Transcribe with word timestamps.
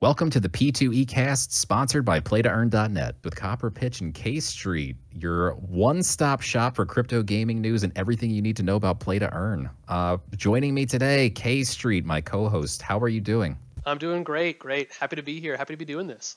Welcome 0.00 0.30
to 0.30 0.38
the 0.38 0.48
P2E 0.48 1.08
Cast, 1.08 1.52
sponsored 1.52 2.04
by 2.04 2.20
PlayToEarn.net 2.20 3.16
with 3.24 3.34
Copper 3.34 3.68
Pitch 3.68 4.00
and 4.00 4.14
K 4.14 4.38
Street, 4.38 4.94
your 5.12 5.54
one-stop 5.54 6.40
shop 6.40 6.76
for 6.76 6.86
crypto 6.86 7.20
gaming 7.20 7.60
news 7.60 7.82
and 7.82 7.92
everything 7.98 8.30
you 8.30 8.40
need 8.40 8.56
to 8.58 8.62
know 8.62 8.76
about 8.76 9.00
Play 9.00 9.18
to 9.18 9.28
Earn. 9.34 9.68
Uh, 9.88 10.18
joining 10.36 10.72
me 10.72 10.86
today, 10.86 11.30
K 11.30 11.64
Street, 11.64 12.04
my 12.04 12.20
co-host. 12.20 12.80
How 12.80 13.00
are 13.00 13.08
you 13.08 13.20
doing? 13.20 13.58
I'm 13.86 13.98
doing 13.98 14.22
great, 14.22 14.60
great. 14.60 14.92
Happy 14.92 15.16
to 15.16 15.22
be 15.24 15.40
here. 15.40 15.56
Happy 15.56 15.74
to 15.74 15.78
be 15.78 15.84
doing 15.84 16.06
this. 16.06 16.36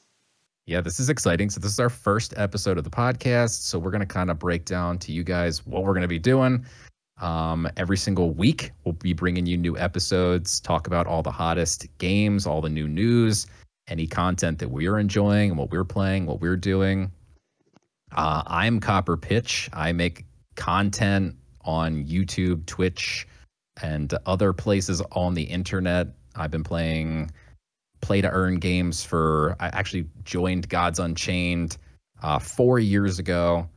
Yeah, 0.66 0.82
this 0.82 1.00
is 1.00 1.12
exciting. 1.12 1.52
So 1.52 1.60
this 1.60 1.72
is 1.72 1.80
our 1.80 1.92
first 1.92 2.34
episode 2.38 2.80
of 2.80 2.84
the 2.84 2.90
podcast. 2.90 3.62
So 3.62 3.78
we're 3.78 3.92
going 3.92 4.00
to 4.00 4.08
kind 4.08 4.32
of 4.32 4.40
break 4.40 4.66
down 4.66 4.98
to 5.00 5.12
you 5.12 5.24
guys 5.24 5.68
what 5.68 5.84
we're 5.84 5.94
going 5.94 6.02
to 6.02 6.08
be 6.08 6.18
doing. 6.18 6.66
Um, 7.22 7.70
every 7.78 7.98
single 7.98 8.32
week, 8.32 8.72
we'll 8.84 8.94
be 8.94 9.14
bringing 9.14 9.46
you 9.46 9.56
new 9.56 9.78
episodes, 9.78 10.60
talk 10.60 10.88
about 10.88 11.06
all 11.06 11.22
the 11.22 11.32
hottest 11.32 11.86
games, 12.00 12.48
all 12.48 12.62
the 12.62 12.70
new 12.70 12.88
news, 12.88 13.46
any 13.88 14.08
content 14.08 14.58
that 14.60 14.70
we're 14.70 14.98
enjoying, 14.98 15.52
and 15.52 15.60
what 15.60 15.70
we're 15.70 15.84
playing, 15.84 16.26
what 16.26 16.42
we're 16.42 16.58
doing. 16.58 17.12
Uh, 18.12 18.42
I'm 18.48 18.80
Copper 18.80 19.18
Pitch. 19.18 19.70
I 19.72 19.92
make 19.92 20.26
content 20.56 21.36
on 21.62 22.04
YouTube, 22.06 22.66
Twitch, 22.66 23.28
and 23.82 24.14
other 24.26 24.52
places 24.52 25.02
on 25.12 25.36
the 25.36 25.44
internet. 25.44 26.08
I've 26.36 26.52
been 26.52 26.64
playing 26.64 27.32
play 28.02 28.22
to 28.22 28.30
earn 28.32 28.58
games 28.58 29.04
for, 29.04 29.56
I 29.60 29.68
actually 29.68 30.08
joined 30.24 30.68
Gods 30.70 30.98
Unchained 30.98 31.78
uh, 32.24 32.40
four 32.40 32.80
years 32.80 33.20
ago. 33.20 33.70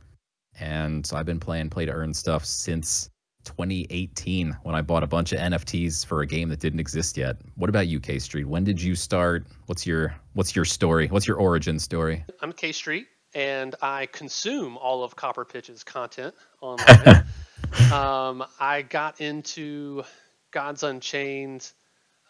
And 0.59 1.05
so 1.05 1.15
I've 1.15 1.25
been 1.25 1.39
playing 1.39 1.69
play 1.69 1.85
to 1.85 1.91
earn 1.91 2.13
stuff 2.13 2.43
since 2.43 3.09
2018 3.45 4.57
when 4.63 4.75
I 4.75 4.81
bought 4.81 5.03
a 5.03 5.07
bunch 5.07 5.31
of 5.31 5.39
NFTs 5.39 6.05
for 6.05 6.21
a 6.21 6.27
game 6.27 6.49
that 6.49 6.59
didn't 6.59 6.79
exist 6.79 7.17
yet. 7.17 7.37
What 7.55 7.69
about 7.69 7.87
you, 7.87 7.99
K 7.99 8.19
Street? 8.19 8.45
When 8.45 8.63
did 8.63 8.81
you 8.81 8.95
start? 8.95 9.45
What's 9.67 9.85
your 9.87 10.15
what's 10.33 10.55
your 10.55 10.65
story? 10.65 11.07
What's 11.07 11.27
your 11.27 11.37
origin 11.37 11.79
story? 11.79 12.25
I'm 12.41 12.51
K 12.51 12.71
Street, 12.71 13.07
and 13.33 13.75
I 13.81 14.07
consume 14.07 14.77
all 14.77 15.03
of 15.03 15.15
Copper 15.15 15.45
Pitch's 15.45 15.83
content 15.83 16.35
online. 16.61 17.25
um, 17.93 18.43
I 18.59 18.81
got 18.87 19.21
into 19.21 20.03
Gods 20.51 20.83
Unchained 20.83 21.71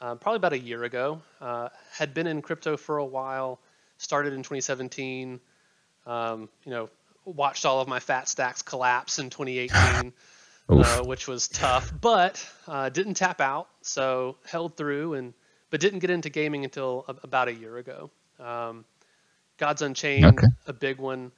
uh, 0.01 0.15
probably 0.15 0.37
about 0.37 0.53
a 0.53 0.59
year 0.59 0.83
ago. 0.83 1.21
Uh, 1.39 1.69
had 1.91 2.13
been 2.13 2.27
in 2.27 2.41
crypto 2.41 2.77
for 2.77 2.97
a 2.97 3.05
while. 3.05 3.59
Started 3.97 4.33
in 4.33 4.39
2017. 4.39 5.39
Um, 6.05 6.49
you 6.63 6.71
know, 6.71 6.89
watched 7.23 7.65
all 7.65 7.81
of 7.81 7.87
my 7.87 7.99
fat 7.99 8.27
stacks 8.27 8.61
collapse 8.61 9.19
in 9.19 9.29
2018. 9.29 10.13
uh, 10.69 11.03
which 11.03 11.27
was 11.27 11.47
tough, 11.47 11.91
but 12.01 12.47
uh, 12.67 12.89
didn't 12.89 13.15
tap 13.15 13.41
out, 13.41 13.67
so 13.81 14.37
held 14.45 14.77
through, 14.77 15.13
and 15.13 15.33
but 15.69 15.79
didn't 15.79 15.99
get 15.99 16.09
into 16.09 16.29
gaming 16.29 16.63
until 16.63 17.05
a, 17.07 17.15
about 17.23 17.47
a 17.47 17.53
year 17.53 17.77
ago. 17.77 18.09
Um, 18.39 18.85
Gods 19.57 19.81
Unchained, 19.81 20.25
okay. 20.25 20.47
a 20.67 20.73
big 20.73 20.97
one. 20.97 21.31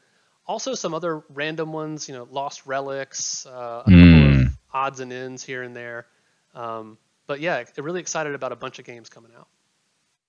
Also, 0.46 0.74
some 0.74 0.94
other 0.94 1.24
random 1.30 1.74
ones, 1.74 2.08
you 2.08 2.16
know, 2.16 2.28
Lost 2.32 2.66
Relics, 2.66 3.46
uh, 3.46 3.84
a 3.86 3.90
mm. 3.90 4.14
couple 4.14 4.42
of 4.42 4.58
odds 4.74 5.00
and 5.02 5.12
ends 5.12 5.44
here 5.44 5.62
and 5.64 5.76
there. 5.76 6.08
Um, 6.56 6.98
but 7.28 7.42
yeah, 7.42 7.64
really 7.78 8.00
excited 8.00 8.34
about 8.34 8.54
a 8.54 8.56
bunch 8.56 8.80
of 8.80 8.86
games 8.86 9.10
coming 9.10 9.32
out. 9.38 9.48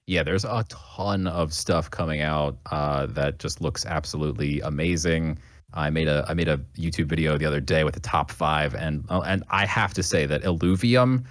Yeah, 0.07 0.23
there's 0.23 0.45
a 0.45 0.65
ton 0.69 1.27
of 1.27 1.53
stuff 1.53 1.91
coming 1.91 2.23
out 2.23 2.59
uh, 2.71 3.07
that 3.07 3.39
just 3.39 3.61
looks 3.61 3.87
absolutely 3.87 4.61
amazing. 4.61 5.39
I 5.75 5.91
made 5.91 6.09
a 6.09 6.25
I 6.29 6.35
made 6.35 6.49
a 6.49 6.59
YouTube 6.77 7.07
video 7.07 7.37
the 7.37 7.47
other 7.47 7.61
day 7.61 7.85
with 7.85 7.95
the 7.95 8.01
top 8.01 8.31
five, 8.31 8.75
and 8.75 9.05
uh, 9.11 9.21
and 9.21 9.45
I 9.51 9.67
have 9.67 9.93
to 9.95 10.03
say 10.03 10.27
that 10.27 10.43
Illuvium, 10.43 11.25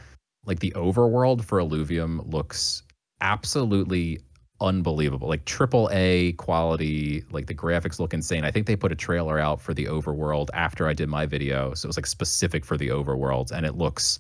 like 0.46 0.60
the 0.60 0.72
overworld 0.72 1.44
for 1.44 1.60
Illuvium, 1.60 2.32
looks 2.32 2.84
absolutely 3.22 4.20
unbelievable. 4.62 5.28
Like 5.28 5.46
triple 5.46 5.90
A 5.92 6.34
quality. 6.34 7.24
Like 7.32 7.48
the 7.48 7.56
graphics 7.56 8.00
look 8.00 8.14
insane. 8.14 8.44
I 8.44 8.52
think 8.52 8.68
they 8.68 8.76
put 8.76 8.92
a 8.92 8.96
trailer 8.96 9.40
out 9.40 9.60
for 9.60 9.74
the 9.74 9.86
overworld 9.86 10.50
after 10.54 10.88
I 10.88 10.94
did 10.94 11.10
my 11.10 11.26
video, 11.26 11.74
so 11.74 11.88
it 11.88 11.90
was 11.90 11.98
like 11.98 12.06
specific 12.06 12.64
for 12.64 12.78
the 12.78 12.90
overworld, 12.90 13.52
and 13.52 13.66
it 13.66 13.76
looks. 13.76 14.20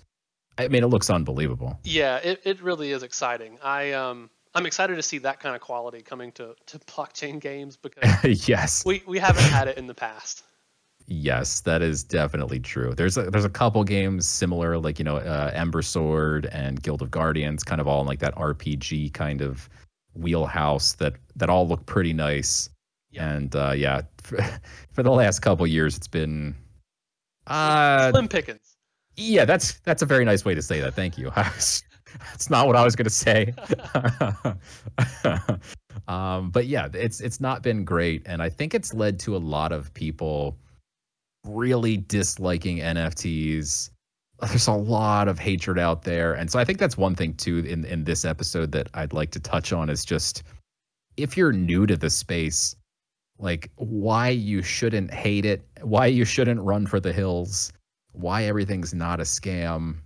I 0.58 0.68
mean, 0.68 0.84
it 0.84 0.88
looks 0.88 1.12
unbelievable. 1.12 1.80
Yeah, 1.84 2.18
it, 2.18 2.42
it 2.44 2.62
really 2.64 2.92
is 2.92 3.04
exciting. 3.04 3.60
I 3.62 3.92
um 3.92 4.32
I'm 4.58 4.66
excited 4.66 4.96
to 4.96 5.04
see 5.04 5.20
that 5.20 5.40
kind 5.40 5.56
of 5.56 5.62
quality 5.62 6.02
coming 6.02 6.32
to, 6.34 6.56
to 6.66 6.80
blockchain 6.88 7.40
games 7.40 7.78
because 7.78 8.48
yes, 8.50 8.84
we, 8.84 9.04
we 9.06 9.20
haven't 9.20 9.44
had 9.44 9.68
it 9.68 9.78
in 9.78 9.86
the 9.86 9.94
past. 9.94 10.44
Yes, 11.06 11.62
that 11.62 11.82
is 11.84 12.04
definitely 12.04 12.60
true. 12.60 12.94
There's 12.94 13.18
a, 13.18 13.30
there's 13.30 13.46
a 13.46 13.50
couple 13.50 13.84
games 13.84 14.28
similar, 14.28 14.78
like 14.78 14.98
you 14.98 15.06
know, 15.06 15.18
uh, 15.18 15.52
Ember 15.54 15.82
Sword 15.82 16.48
and 16.48 16.82
Guild 16.82 17.02
of 17.02 17.12
Guardians, 17.12 17.64
kind 17.64 17.80
of 17.80 17.88
all 17.88 18.02
in 18.02 18.08
like 18.08 18.20
that 18.20 18.36
RPG 18.36 19.14
kind 19.14 19.42
of 19.42 19.70
wheelhouse 20.16 20.94
that 20.94 21.14
that 21.36 21.50
all 21.50 21.68
look 21.68 21.86
pretty 21.86 22.12
nice. 22.12 22.70
Yeah. 23.12 23.32
And 23.32 23.56
uh, 23.56 23.72
yeah, 23.72 24.02
for, 24.18 24.38
for, 24.92 25.04
the 25.04 25.12
last 25.12 25.40
couple 25.40 25.66
years, 25.68 25.96
it's 25.96 26.08
been 26.08 26.56
uh, 27.46 28.12
slim 28.12 28.28
pickings. 28.28 28.76
Yeah, 29.16 29.46
that's 29.46 29.80
that's 29.82 30.02
a 30.02 30.06
very 30.06 30.26
nice 30.26 30.44
way 30.44 30.56
to 30.56 30.62
say 30.62 30.82
that. 30.82 30.96
Thank 30.96 31.18
you. 31.18 31.32
That's 32.32 32.50
not 32.50 32.68
what 32.68 32.76
I 32.76 32.84
was 32.84 32.96
going 32.96 33.06
to 33.06 33.10
say. 33.10 33.54
um, 36.08 36.50
but 36.52 36.68
yeah, 36.68 36.88
it's 36.94 37.22
it's 37.22 37.40
not 37.40 37.62
been 37.64 37.84
great, 37.84 38.24
and 38.26 38.42
I 38.42 38.50
think 38.50 38.74
it's 38.74 38.94
led 38.94 39.20
to 39.22 39.36
a 39.36 39.40
lot 39.40 39.72
of 39.72 39.94
people 39.94 40.58
really 41.46 41.98
disliking 41.98 42.78
NFTs. 42.78 43.90
There's 44.40 44.68
a 44.68 44.74
lot 44.74 45.28
of 45.28 45.40
hatred 45.40 45.80
out 45.80 46.04
there, 46.04 46.34
and 46.34 46.52
so 46.52 46.60
I 46.60 46.66
think 46.66 46.80
that's 46.80 46.98
one 46.98 47.16
thing 47.16 47.34
too 47.34 47.60
in 47.60 47.86
in 47.86 48.04
this 48.04 48.26
episode 48.26 48.72
that 48.74 48.90
I'd 48.94 49.14
like 49.14 49.32
to 49.32 49.40
touch 49.40 49.74
on 49.74 49.90
is 49.90 50.06
just 50.06 50.44
if 51.18 51.36
you're 51.36 51.52
new 51.52 51.86
to 51.88 51.98
the 51.98 52.10
space, 52.10 52.76
like 53.40 53.72
why 53.76 54.30
you 54.30 54.62
shouldn't 54.62 55.14
hate 55.14 55.46
it, 55.46 55.68
why 55.82 56.06
you 56.06 56.26
shouldn't 56.26 56.62
run 56.62 56.86
for 56.86 57.00
the 57.00 57.12
hills, 57.12 57.74
why 58.14 58.44
everything's 58.44 58.94
not 58.94 59.20
a 59.20 59.24
scam. 59.24 59.98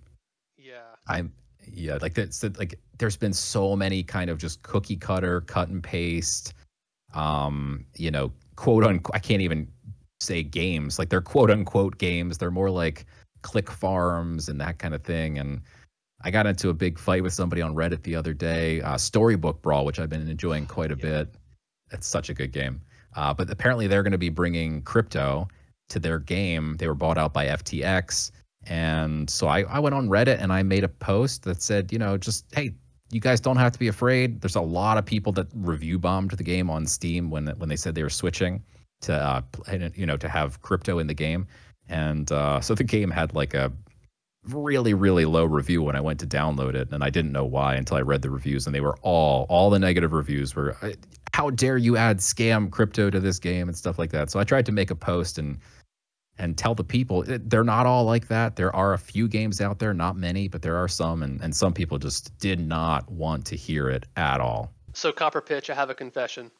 Yeah. 0.57 0.79
I'm 1.07 1.31
yeah, 1.73 1.97
like 2.01 2.13
that's 2.13 2.43
like 2.43 2.79
there's 2.97 3.17
been 3.17 3.33
so 3.33 3.75
many 3.75 4.03
kind 4.03 4.29
of 4.29 4.37
just 4.37 4.61
cookie 4.63 4.95
cutter, 4.95 5.41
cut 5.41 5.69
and 5.69 5.83
paste, 5.83 6.53
um, 7.13 7.85
you 7.95 8.11
know, 8.11 8.31
quote 8.55 8.83
unquote. 8.83 9.15
I 9.15 9.19
can't 9.19 9.41
even 9.41 9.67
say 10.19 10.43
games 10.43 10.99
like 10.99 11.09
they're 11.09 11.21
quote 11.21 11.51
unquote 11.51 11.97
games. 11.97 12.37
They're 12.37 12.51
more 12.51 12.69
like 12.69 13.05
click 13.41 13.71
farms 13.71 14.49
and 14.49 14.59
that 14.61 14.79
kind 14.79 14.93
of 14.93 15.03
thing. 15.03 15.39
And 15.39 15.61
I 16.23 16.31
got 16.31 16.45
into 16.45 16.69
a 16.69 16.73
big 16.73 16.99
fight 16.99 17.23
with 17.23 17.33
somebody 17.33 17.61
on 17.61 17.73
Reddit 17.73 18.03
the 18.03 18.15
other 18.15 18.33
day. 18.33 18.81
Uh, 18.81 18.97
Storybook 18.97 19.61
Brawl, 19.61 19.85
which 19.85 19.99
I've 19.99 20.09
been 20.09 20.27
enjoying 20.29 20.67
quite 20.67 20.91
a 20.91 20.97
yeah. 20.97 21.23
bit. 21.23 21.35
It's 21.91 22.07
such 22.07 22.29
a 22.29 22.33
good 22.33 22.51
game. 22.51 22.81
Uh, 23.15 23.33
but 23.33 23.49
apparently 23.49 23.87
they're 23.87 24.03
going 24.03 24.11
to 24.11 24.17
be 24.17 24.29
bringing 24.29 24.81
crypto 24.83 25.47
to 25.89 25.99
their 25.99 26.19
game. 26.19 26.77
They 26.77 26.87
were 26.87 26.93
bought 26.93 27.17
out 27.17 27.33
by 27.33 27.47
FTX 27.47 28.31
and 28.67 29.29
so 29.29 29.47
I, 29.47 29.61
I 29.61 29.79
went 29.79 29.95
on 29.95 30.07
Reddit 30.07 30.41
and 30.41 30.53
I 30.53 30.63
made 30.63 30.83
a 30.83 30.87
post 30.87 31.43
that 31.43 31.61
said, 31.61 31.91
you 31.91 31.99
know, 31.99 32.17
just, 32.17 32.45
hey, 32.53 32.71
you 33.11 33.19
guys 33.19 33.39
don't 33.39 33.57
have 33.57 33.71
to 33.73 33.79
be 33.79 33.87
afraid. 33.87 34.41
There's 34.41 34.55
a 34.55 34.61
lot 34.61 34.97
of 34.97 35.05
people 35.05 35.31
that 35.33 35.47
review 35.53 35.99
bombed 35.99 36.31
the 36.31 36.43
game 36.43 36.69
on 36.69 36.85
Steam 36.85 37.29
when 37.29 37.47
when 37.57 37.69
they 37.69 37.75
said 37.75 37.95
they 37.95 38.03
were 38.03 38.09
switching 38.09 38.63
to, 39.01 39.13
uh, 39.13 39.41
you 39.95 40.05
know, 40.05 40.17
to 40.17 40.29
have 40.29 40.61
crypto 40.61 40.99
in 40.99 41.07
the 41.07 41.13
game. 41.13 41.47
And 41.89 42.31
uh, 42.31 42.61
so 42.61 42.73
the 42.75 42.83
game 42.83 43.11
had 43.11 43.33
like 43.33 43.53
a 43.53 43.71
really 44.45 44.93
really 44.93 45.25
low 45.25 45.45
review 45.45 45.83
when 45.83 45.95
I 45.95 46.01
went 46.01 46.19
to 46.21 46.27
download 46.27 46.73
it, 46.73 46.91
and 46.91 47.03
I 47.03 47.09
didn't 47.09 47.31
know 47.31 47.45
why 47.45 47.75
until 47.75 47.97
I 47.97 48.01
read 48.01 48.21
the 48.21 48.29
reviews, 48.29 48.65
and 48.65 48.73
they 48.73 48.81
were 48.81 48.97
all 49.01 49.45
all 49.49 49.69
the 49.69 49.79
negative 49.79 50.13
reviews 50.13 50.55
were, 50.55 50.77
how 51.33 51.49
dare 51.49 51.77
you 51.77 51.97
add 51.97 52.19
scam 52.19 52.71
crypto 52.71 53.09
to 53.09 53.19
this 53.19 53.39
game 53.39 53.67
and 53.67 53.77
stuff 53.77 53.99
like 53.99 54.11
that. 54.11 54.29
So 54.29 54.39
I 54.39 54.43
tried 54.43 54.65
to 54.67 54.71
make 54.71 54.89
a 54.89 54.95
post 54.95 55.37
and 55.37 55.57
and 56.37 56.57
tell 56.57 56.73
the 56.73 56.83
people 56.83 57.23
they're 57.25 57.63
not 57.63 57.85
all 57.85 58.03
like 58.03 58.27
that. 58.27 58.55
There 58.55 58.75
are 58.75 58.93
a 58.93 58.97
few 58.97 59.27
games 59.27 59.61
out 59.61 59.79
there, 59.79 59.93
not 59.93 60.15
many, 60.15 60.47
but 60.47 60.61
there 60.61 60.77
are 60.77 60.87
some, 60.87 61.23
and, 61.23 61.41
and 61.41 61.55
some 61.55 61.73
people 61.73 61.97
just 61.97 62.37
did 62.39 62.59
not 62.59 63.09
want 63.11 63.45
to 63.47 63.55
hear 63.55 63.89
it 63.89 64.05
at 64.15 64.39
all. 64.41 64.73
So, 64.93 65.11
Copper 65.11 65.41
Pitch, 65.41 65.69
I 65.69 65.75
have 65.75 65.89
a 65.89 65.95
confession. 65.95 66.51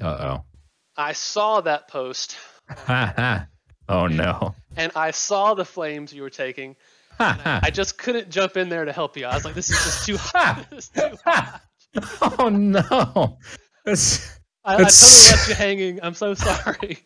Uh 0.00 0.06
oh. 0.20 0.44
I 0.96 1.12
saw 1.12 1.60
that 1.62 1.88
post. 1.88 2.36
oh 2.88 4.06
no. 4.06 4.54
And 4.76 4.92
I 4.94 5.10
saw 5.10 5.54
the 5.54 5.64
flames 5.64 6.12
you 6.12 6.22
were 6.22 6.30
taking. 6.30 6.76
I, 7.18 7.60
I, 7.64 7.70
just 7.70 7.98
couldn't 7.98 8.30
jump 8.30 8.56
in 8.56 8.68
there 8.68 8.84
to 8.84 8.92
help 8.92 9.16
you. 9.16 9.26
I 9.26 9.34
was 9.34 9.44
like, 9.44 9.54
this 9.54 9.70
is 9.70 9.76
just 9.76 10.06
too 10.06 10.16
hot. 10.18 10.66
too 10.94 11.16
hot. 11.24 11.62
oh 12.38 12.48
no. 12.48 13.38
I, 14.64 14.74
I 14.74 14.76
totally 14.76 15.30
left 15.30 15.48
you 15.48 15.54
hanging. 15.54 16.00
I'm 16.02 16.14
so 16.14 16.34
sorry 16.34 16.98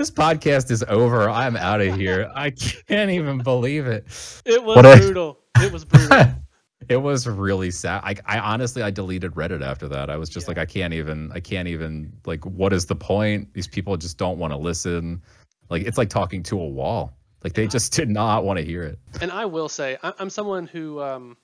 this 0.00 0.10
podcast 0.10 0.70
is 0.70 0.82
over. 0.88 1.28
I'm 1.28 1.56
out 1.56 1.82
of 1.82 1.94
here. 1.94 2.32
I 2.34 2.48
can't 2.52 3.10
even 3.10 3.36
believe 3.42 3.86
it. 3.86 4.06
It 4.46 4.64
was 4.64 4.76
what 4.76 4.98
brutal. 4.98 5.40
I, 5.54 5.66
it 5.66 5.72
was 5.72 5.84
brutal. 5.84 6.26
it 6.88 6.96
was 6.96 7.28
really 7.28 7.70
sad. 7.70 8.00
I, 8.02 8.14
I 8.24 8.38
honestly, 8.38 8.82
I 8.82 8.90
deleted 8.90 9.32
Reddit 9.32 9.60
after 9.60 9.88
that. 9.88 10.08
I 10.08 10.16
was 10.16 10.30
just 10.30 10.46
yeah. 10.46 10.52
like, 10.52 10.58
I 10.58 10.64
can't 10.64 10.94
even, 10.94 11.30
I 11.34 11.40
can't 11.40 11.68
even, 11.68 12.14
like, 12.24 12.46
what 12.46 12.72
is 12.72 12.86
the 12.86 12.96
point? 12.96 13.52
These 13.52 13.68
people 13.68 13.94
just 13.98 14.16
don't 14.16 14.38
want 14.38 14.54
to 14.54 14.56
listen. 14.56 15.20
Like, 15.68 15.82
it's 15.82 15.98
like 15.98 16.08
talking 16.08 16.42
to 16.44 16.58
a 16.58 16.66
wall. 16.66 17.12
Like, 17.44 17.52
they 17.52 17.66
just 17.66 17.92
did 17.92 18.08
not 18.08 18.42
want 18.42 18.58
to 18.58 18.64
hear 18.64 18.82
it. 18.84 18.98
And 19.20 19.30
I 19.30 19.44
will 19.44 19.68
say, 19.68 19.98
I'm 20.02 20.30
someone 20.30 20.66
who 20.66 21.02
um, 21.02 21.36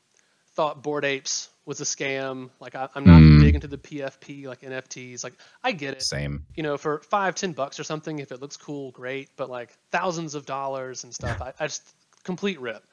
thought 0.55 0.83
Bored 0.83 1.05
Apes 1.05 1.51
was 1.67 1.81
a 1.83 1.85
scam. 1.85 2.49
Like 2.59 2.75
I, 2.75 2.89
am 2.95 3.05
not 3.05 3.21
Mm. 3.21 3.41
Into 3.57 3.67
the 3.67 3.79
PFP 3.79 4.47
like 4.47 4.61
NFTs. 4.61 5.25
Like 5.25 5.35
I 5.65 5.73
get 5.73 5.95
it. 5.95 6.03
Same. 6.03 6.45
You 6.55 6.63
know, 6.63 6.79
for 6.79 7.01
five, 7.01 7.35
ten 7.35 7.53
bucks 7.53 7.81
or 7.81 7.85
something, 7.85 8.21
if 8.21 8.31
it 8.31 8.41
looks 8.41 8.57
cool, 8.57 8.93
great. 8.93 9.29
But 9.37 9.51
like 9.51 9.73
thousands 9.91 10.35
of 10.37 10.47
dollars 10.47 11.03
and 11.05 11.13
stuff, 11.13 11.43
I, 11.43 11.53
I 11.59 11.67
just 11.67 11.83
complete 12.23 12.61
rip. 12.61 12.85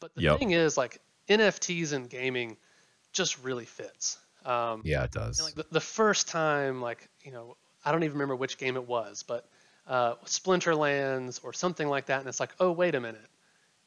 But 0.00 0.14
the 0.14 0.22
Yep. 0.22 0.38
thing 0.38 0.50
is, 0.52 0.76
like 0.76 1.00
NFTs 1.28 1.92
and 1.92 2.08
gaming 2.08 2.56
just 3.12 3.42
really 3.42 3.64
fits. 3.64 4.18
Um, 4.44 4.82
Yeah, 4.84 5.04
it 5.04 5.10
does. 5.12 5.38
and, 5.38 5.46
like 5.46 5.54
the, 5.54 5.66
the 5.72 5.80
first 5.80 6.28
time, 6.28 6.80
like 6.80 7.08
you 7.24 7.32
know, 7.32 7.56
I 7.84 7.92
don't 7.92 8.04
even 8.04 8.14
remember 8.14 8.36
which 8.36 8.58
game 8.58 8.76
it 8.76 8.86
was, 8.86 9.22
but 9.22 9.48
uh, 9.86 10.14
Splinterlands 10.26 11.40
or 11.42 11.52
something 11.52 11.88
like 11.88 12.06
that, 12.06 12.20
and 12.20 12.28
it's 12.28 12.40
like, 12.40 12.54
oh 12.60 12.72
wait 12.72 12.94
a 12.94 13.00
minute, 13.00 13.28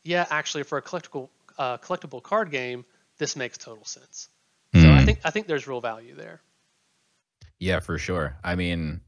yeah, 0.04 0.26
actually 0.30 0.64
for 0.64 0.78
a 0.78 0.82
collectible 0.82 1.30
uh, 1.58 1.78
collectible 1.78 2.22
card 2.22 2.52
game, 2.52 2.86
this 3.18 3.36
makes 3.36 3.58
total 3.58 3.86
sense. 3.86 4.30
Think 5.08 5.22
I 5.24 5.30
think 5.30 5.48
there's 5.48 5.68
real 5.68 5.80
value 5.80 6.14
there. 6.16 6.42
Yeah, 7.60 7.80
for 7.80 7.98
sure. 7.98 8.36
I 8.44 8.56
mean, 8.56 9.00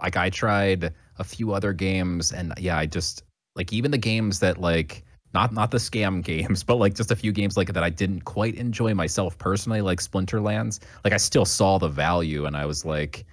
like 0.00 0.16
I 0.16 0.30
tried 0.30 0.94
a 1.18 1.24
few 1.24 1.52
other 1.52 1.74
games 1.74 2.32
and 2.32 2.54
yeah, 2.58 2.78
I 2.78 2.86
just 2.86 3.24
like 3.54 3.70
even 3.70 3.90
the 3.90 3.98
games 3.98 4.40
that 4.40 4.58
like 4.58 5.04
not 5.34 5.52
not 5.52 5.70
the 5.70 5.76
scam 5.76 6.24
games, 6.24 6.64
but 6.64 6.76
like 6.76 6.94
just 6.94 7.10
a 7.10 7.16
few 7.16 7.30
games 7.30 7.58
like 7.58 7.70
that 7.74 7.84
I 7.84 7.90
didn't 7.90 8.22
quite 8.22 8.54
enjoy 8.54 8.94
myself 8.94 9.36
personally, 9.36 9.82
like 9.82 10.00
Splinterlands. 10.00 10.80
Like 11.04 11.12
I 11.12 11.18
still 11.18 11.44
saw 11.44 11.76
the 11.76 11.88
value 11.88 12.46
and 12.46 12.56
I 12.56 12.64
was 12.64 12.86
like 12.86 13.26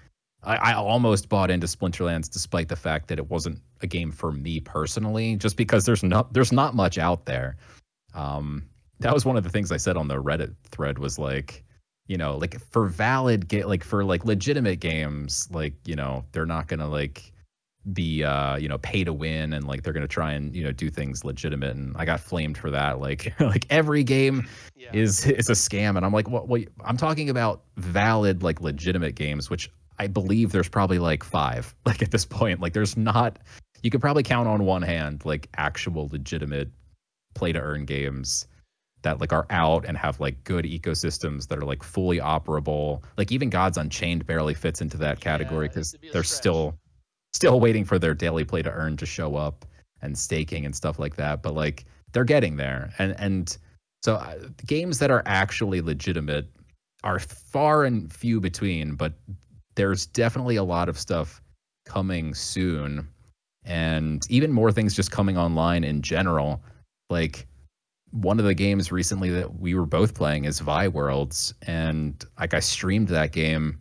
I, 0.43 0.57
I 0.57 0.73
almost 0.73 1.29
bought 1.29 1.49
into 1.49 1.65
Splinterlands 1.65 2.29
despite 2.29 2.67
the 2.67 2.75
fact 2.75 3.07
that 3.07 3.19
it 3.19 3.29
wasn't 3.29 3.61
a 3.79 3.87
game 3.87 4.11
for 4.11 4.33
me 4.33 4.59
personally, 4.59 5.37
just 5.37 5.55
because 5.55 5.85
there's 5.85 6.03
not 6.03 6.33
there's 6.33 6.51
not 6.51 6.75
much 6.75 6.97
out 6.97 7.25
there. 7.25 7.55
Um 8.13 8.67
that 8.99 9.13
was 9.13 9.23
one 9.23 9.37
of 9.37 9.45
the 9.45 9.49
things 9.49 9.71
I 9.71 9.77
said 9.77 9.95
on 9.95 10.09
the 10.09 10.21
Reddit 10.21 10.53
thread 10.71 10.99
was 10.99 11.17
like 11.17 11.63
you 12.11 12.17
know 12.17 12.35
like 12.35 12.59
for 12.71 12.87
valid 12.87 13.47
ga- 13.47 13.63
like 13.63 13.85
for 13.85 14.03
like 14.03 14.25
legitimate 14.25 14.81
games 14.81 15.47
like 15.49 15.73
you 15.85 15.95
know 15.95 16.25
they're 16.33 16.45
not 16.45 16.67
gonna 16.67 16.89
like 16.89 17.31
be 17.93 18.21
uh 18.21 18.57
you 18.57 18.67
know 18.67 18.77
pay 18.79 19.05
to 19.05 19.13
win 19.13 19.53
and 19.53 19.65
like 19.65 19.81
they're 19.81 19.93
gonna 19.93 20.09
try 20.09 20.33
and 20.33 20.53
you 20.53 20.61
know 20.61 20.73
do 20.73 20.89
things 20.89 21.23
legitimate. 21.23 21.73
And 21.77 21.95
i 21.95 22.03
got 22.03 22.19
flamed 22.19 22.57
for 22.57 22.69
that. 22.69 22.99
Like 22.99 23.33
like 23.39 23.65
every 23.69 24.03
game 24.03 24.45
Yeah. 24.75 24.89
is 24.93 25.25
is 25.25 25.49
a 25.49 25.53
scam. 25.53 25.95
And 25.95 26.05
i'm 26.05 26.11
like 26.11 26.27
what 26.27 26.49
well, 26.49 26.61
i'm 26.83 26.97
talking 26.97 27.29
about 27.29 27.63
valid 27.77 28.43
like 28.43 28.59
legitimate 28.59 29.15
games 29.15 29.49
which 29.49 29.71
i 29.97 30.07
believe 30.07 30.51
there's 30.51 30.69
probably 30.69 30.99
like 30.99 31.23
five 31.23 31.73
like 31.85 32.01
at 32.01 32.11
this 32.11 32.25
point. 32.25 32.59
Like 32.59 32.73
there's 32.73 32.97
not 32.97 33.39
you 33.83 33.89
could 33.89 34.01
probably 34.01 34.23
count 34.23 34.49
on 34.49 34.65
one 34.65 34.81
hand 34.81 35.23
like 35.23 35.47
actual 35.55 36.09
legitimate 36.11 36.69
play 37.35 37.53
to 37.53 37.59
earn 37.61 37.85
games 37.85 38.47
that 39.03 39.19
like 39.19 39.33
are 39.33 39.47
out 39.49 39.85
and 39.85 39.97
have 39.97 40.19
like 40.19 40.43
good 40.43 40.65
ecosystems 40.65 41.47
that 41.47 41.57
are 41.57 41.65
like 41.65 41.83
fully 41.83 42.17
operable. 42.19 43.03
Like 43.17 43.31
even 43.31 43.49
Gods 43.49 43.77
Unchained 43.77 44.25
barely 44.25 44.53
fits 44.53 44.81
into 44.81 44.97
that 44.97 45.19
category 45.19 45.67
because 45.67 45.93
it'd 45.93 46.01
be 46.01 46.09
they're 46.11 46.23
stretch. 46.23 46.37
still 46.37 46.77
still 47.33 47.59
waiting 47.59 47.85
for 47.85 47.97
their 47.97 48.13
daily 48.13 48.43
play 48.43 48.61
to 48.61 48.71
earn 48.71 48.97
to 48.97 49.05
show 49.05 49.35
up 49.35 49.65
and 50.01 50.17
staking 50.17 50.65
and 50.65 50.75
stuff 50.75 50.99
like 50.99 51.15
that. 51.15 51.41
But 51.41 51.53
like 51.53 51.85
they're 52.13 52.23
getting 52.23 52.57
there, 52.57 52.91
and 52.99 53.15
and 53.19 53.57
so 54.03 54.15
uh, 54.15 54.37
games 54.65 54.99
that 54.99 55.11
are 55.11 55.23
actually 55.25 55.81
legitimate 55.81 56.47
are 57.03 57.19
far 57.19 57.85
and 57.85 58.11
few 58.11 58.39
between. 58.39 58.95
But 58.95 59.13
there's 59.75 60.05
definitely 60.05 60.57
a 60.57 60.63
lot 60.63 60.89
of 60.89 60.99
stuff 60.99 61.41
coming 61.85 62.35
soon, 62.35 63.07
and 63.63 64.23
even 64.29 64.51
more 64.51 64.71
things 64.71 64.93
just 64.93 65.11
coming 65.11 65.37
online 65.37 65.83
in 65.83 66.01
general. 66.01 66.61
Like 67.09 67.47
one 68.11 68.39
of 68.39 68.45
the 68.45 68.53
games 68.53 68.91
recently 68.91 69.29
that 69.29 69.59
we 69.59 69.73
were 69.73 69.85
both 69.85 70.13
playing 70.13 70.45
is 70.45 70.59
Vi 70.59 70.87
Worlds, 70.89 71.53
and 71.63 72.23
like 72.39 72.53
I 72.53 72.59
streamed 72.59 73.07
that 73.09 73.31
game, 73.31 73.79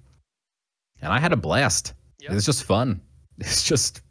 and 1.03 1.13
I 1.13 1.19
had 1.19 1.33
a 1.33 1.37
blast. 1.37 1.95
Yep. 2.21 2.31
It 2.31 2.35
was 2.35 2.47
just 2.47 2.65
fun. 2.65 3.01
It's 3.41 3.63
just 3.63 4.03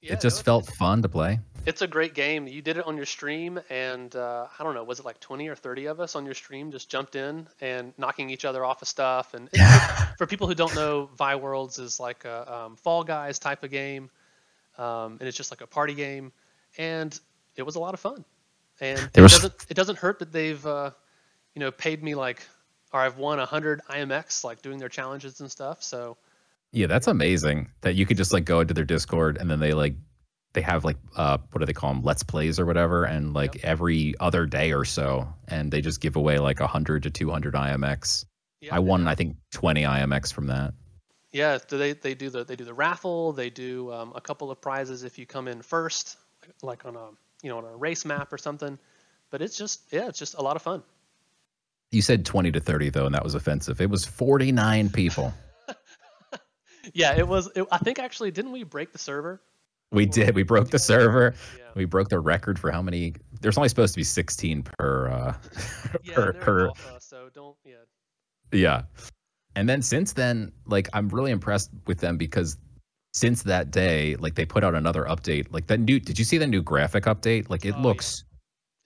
Yeah, 0.00 0.14
it 0.14 0.20
just 0.20 0.38
no, 0.38 0.42
felt 0.42 0.66
fun 0.66 1.02
to 1.02 1.08
play. 1.08 1.38
It's 1.64 1.82
a 1.82 1.86
great 1.86 2.14
game. 2.14 2.48
You 2.48 2.60
did 2.60 2.76
it 2.76 2.86
on 2.86 2.96
your 2.96 3.06
stream, 3.06 3.60
and 3.70 4.16
uh, 4.16 4.48
I 4.58 4.64
don't 4.64 4.74
know, 4.74 4.82
was 4.82 4.98
it 4.98 5.04
like 5.04 5.20
20 5.20 5.46
or 5.46 5.54
30 5.54 5.86
of 5.86 6.00
us 6.00 6.16
on 6.16 6.24
your 6.24 6.34
stream 6.34 6.72
just 6.72 6.90
jumped 6.90 7.14
in 7.14 7.46
and 7.60 7.92
knocking 7.98 8.30
each 8.30 8.44
other 8.44 8.64
off 8.64 8.82
of 8.82 8.88
stuff? 8.88 9.34
And 9.34 9.48
for 10.18 10.26
people 10.26 10.48
who 10.48 10.56
don't 10.56 10.74
know, 10.74 11.08
Vi 11.16 11.36
Worlds 11.36 11.78
is 11.78 12.00
like 12.00 12.24
a 12.24 12.52
um, 12.52 12.74
Fall 12.74 13.04
Guys 13.04 13.38
type 13.38 13.62
of 13.62 13.70
game, 13.70 14.10
um, 14.76 15.18
and 15.20 15.28
it's 15.28 15.36
just 15.36 15.52
like 15.52 15.60
a 15.60 15.68
party 15.68 15.94
game, 15.94 16.32
and 16.78 17.16
it 17.54 17.62
was 17.62 17.76
a 17.76 17.80
lot 17.80 17.94
of 17.94 18.00
fun. 18.00 18.24
And 18.80 19.10
it 19.14 19.20
was- 19.20 19.32
doesn't 19.32 19.66
it 19.68 19.74
doesn't 19.74 19.98
hurt 19.98 20.18
that 20.20 20.32
they've 20.32 20.64
uh, 20.66 20.90
you 21.54 21.60
know 21.60 21.70
paid 21.70 22.02
me 22.02 22.14
like, 22.14 22.46
or 22.92 23.00
I've 23.00 23.18
won 23.18 23.38
100 23.38 23.82
IMX 23.90 24.44
like 24.44 24.62
doing 24.62 24.78
their 24.78 24.88
challenges 24.88 25.40
and 25.40 25.50
stuff. 25.50 25.82
So 25.82 26.16
Yeah, 26.72 26.86
that's 26.86 27.06
amazing 27.06 27.70
that 27.80 27.94
you 27.94 28.06
could 28.06 28.16
just 28.16 28.32
like 28.32 28.44
go 28.44 28.60
into 28.60 28.74
their 28.74 28.84
Discord 28.84 29.36
and 29.38 29.50
then 29.50 29.58
they 29.60 29.72
like 29.74 29.94
they 30.54 30.60
have 30.62 30.84
like 30.84 30.96
uh 31.16 31.38
what 31.52 31.58
do 31.60 31.66
they 31.66 31.72
call 31.72 31.92
them 31.92 32.02
let's 32.02 32.22
plays 32.22 32.58
or 32.58 32.66
whatever 32.66 33.04
and 33.04 33.34
like 33.34 33.56
Yep. 33.56 33.64
every 33.64 34.14
other 34.20 34.46
day 34.46 34.72
or 34.72 34.84
so 34.84 35.28
and 35.48 35.70
they 35.72 35.80
just 35.80 36.00
give 36.00 36.16
away 36.16 36.38
like 36.38 36.60
100 36.60 37.02
to 37.04 37.10
200 37.10 37.54
IMX. 37.54 38.24
yeah, 38.60 38.74
I 38.74 38.78
won 38.78 39.06
I 39.08 39.14
think 39.14 39.36
20 39.52 39.82
IMX 39.82 40.32
from 40.32 40.46
that. 40.46 40.72
Yeah, 41.32 41.58
they 41.68 41.92
they 41.92 42.14
do 42.14 42.30
the 42.30 42.44
they 42.44 42.56
do 42.56 42.64
the 42.64 42.72
raffle. 42.72 43.32
They 43.34 43.50
do 43.50 43.92
um, 43.92 44.12
a 44.16 44.20
couple 44.20 44.50
of 44.50 44.60
prizes 44.62 45.04
if 45.04 45.18
you 45.18 45.26
come 45.26 45.46
in 45.46 45.60
first, 45.60 46.16
like 46.62 46.86
on 46.86 46.96
a 46.96 47.08
you 47.42 47.50
know 47.50 47.58
on 47.58 47.64
a 47.64 47.76
race 47.76 48.04
map 48.04 48.32
or 48.32 48.38
something. 48.38 48.78
But 49.30 49.42
it's 49.42 49.56
just 49.56 49.92
yeah, 49.92 50.08
it's 50.08 50.18
just 50.18 50.34
a 50.34 50.42
lot 50.42 50.56
of 50.56 50.62
fun. 50.62 50.82
You 51.90 52.02
said 52.02 52.26
20 52.26 52.52
to 52.52 52.60
30 52.60 52.90
though 52.90 53.06
and 53.06 53.14
that 53.14 53.24
was 53.24 53.34
offensive. 53.34 53.80
It 53.80 53.88
was 53.88 54.04
49 54.04 54.90
people. 54.90 55.32
Yeah, 56.94 57.16
it 57.16 57.26
was. 57.26 57.50
It, 57.54 57.66
I 57.70 57.78
think 57.78 57.98
actually, 57.98 58.30
didn't 58.30 58.52
we 58.52 58.62
break 58.62 58.92
the 58.92 58.98
server? 58.98 59.42
We 59.90 60.06
did. 60.06 60.34
We 60.34 60.42
broke 60.42 60.70
the 60.70 60.78
server. 60.78 61.34
Yeah. 61.56 61.64
We 61.74 61.84
broke 61.86 62.08
the 62.08 62.20
record 62.20 62.58
for 62.58 62.70
how 62.70 62.82
many 62.82 63.14
there's 63.40 63.56
only 63.56 63.68
supposed 63.68 63.94
to 63.94 63.98
be 63.98 64.04
16 64.04 64.62
per 64.62 65.08
uh 65.08 65.34
Yeah, 66.02 66.14
per, 66.14 66.32
per 66.34 66.66
alpha, 66.68 66.98
so 67.00 67.30
don't. 67.32 67.56
Yeah. 67.64 67.74
Yeah. 68.52 68.82
And 69.56 69.68
then 69.68 69.82
since 69.82 70.12
then, 70.12 70.52
like 70.66 70.88
I'm 70.92 71.08
really 71.08 71.30
impressed 71.30 71.70
with 71.86 71.98
them 71.98 72.16
because 72.16 72.58
since 73.12 73.42
that 73.44 73.70
day, 73.70 74.16
like 74.16 74.34
they 74.34 74.44
put 74.44 74.64
out 74.64 74.74
another 74.74 75.04
update. 75.04 75.46
Like 75.50 75.66
that 75.68 75.78
new 75.80 75.98
did 76.00 76.18
you 76.18 76.24
see 76.24 76.38
the 76.38 76.46
new 76.46 76.62
graphic 76.62 77.04
update? 77.04 77.48
Like 77.50 77.64
it 77.64 77.74
Oh, 77.76 77.82
looks 77.82 78.24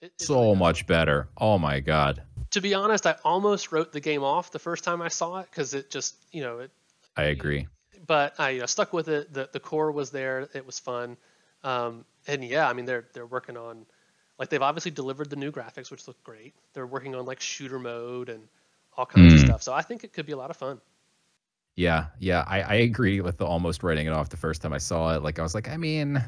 It, 0.01 0.11
it 0.19 0.21
so 0.21 0.51
does. 0.51 0.57
much 0.57 0.87
better. 0.87 1.27
Oh 1.37 1.57
my 1.57 1.79
god. 1.79 2.23
To 2.51 2.61
be 2.61 2.73
honest, 2.73 3.05
I 3.07 3.15
almost 3.23 3.71
wrote 3.71 3.91
the 3.91 3.99
game 3.99 4.23
off 4.23 4.51
the 4.51 4.59
first 4.59 4.83
time 4.83 5.01
I 5.01 5.07
saw 5.07 5.39
it 5.39 5.47
because 5.49 5.73
it 5.73 5.89
just 5.89 6.15
you 6.31 6.41
know 6.41 6.59
it. 6.59 6.71
I 7.17 7.23
agree. 7.23 7.67
But 8.07 8.39
I 8.39 8.49
you 8.51 8.59
know, 8.61 8.65
stuck 8.65 8.93
with 8.93 9.07
it. 9.07 9.33
The 9.33 9.49
the 9.51 9.59
core 9.59 9.91
was 9.91 10.11
there. 10.11 10.49
It 10.53 10.65
was 10.65 10.79
fun. 10.79 11.17
Um, 11.63 12.05
and 12.27 12.43
yeah, 12.43 12.67
I 12.69 12.73
mean 12.73 12.85
they're 12.85 13.05
they're 13.13 13.25
working 13.25 13.57
on 13.57 13.85
like 14.39 14.49
they've 14.49 14.61
obviously 14.61 14.91
delivered 14.91 15.29
the 15.29 15.35
new 15.35 15.51
graphics 15.51 15.91
which 15.91 16.07
look 16.07 16.21
great. 16.23 16.53
They're 16.73 16.87
working 16.87 17.15
on 17.15 17.25
like 17.25 17.39
shooter 17.39 17.79
mode 17.79 18.29
and 18.29 18.47
all 18.97 19.05
kinds 19.05 19.33
of 19.33 19.39
Mm. 19.39 19.45
stuff. 19.45 19.63
So 19.63 19.73
I 19.73 19.81
think 19.81 20.03
it 20.03 20.13
could 20.13 20.25
be 20.25 20.33
a 20.33 20.37
lot 20.37 20.49
of 20.49 20.57
fun. 20.57 20.81
Yeah, 21.75 22.07
yeah, 22.19 22.43
I, 22.47 22.61
I 22.61 22.73
agree 22.75 23.19
with 23.21 23.37
the 23.37 23.45
almost 23.45 23.81
writing 23.81 24.05
it 24.05 24.13
off 24.13 24.29
the 24.29 24.37
first 24.37 24.61
time 24.61 24.73
I 24.73 24.77
saw 24.77 25.15
it. 25.15 25.23
Like 25.23 25.39
I 25.39 25.41
was 25.41 25.55
like, 25.55 25.69
I 25.69 25.77
mean, 25.77 26.23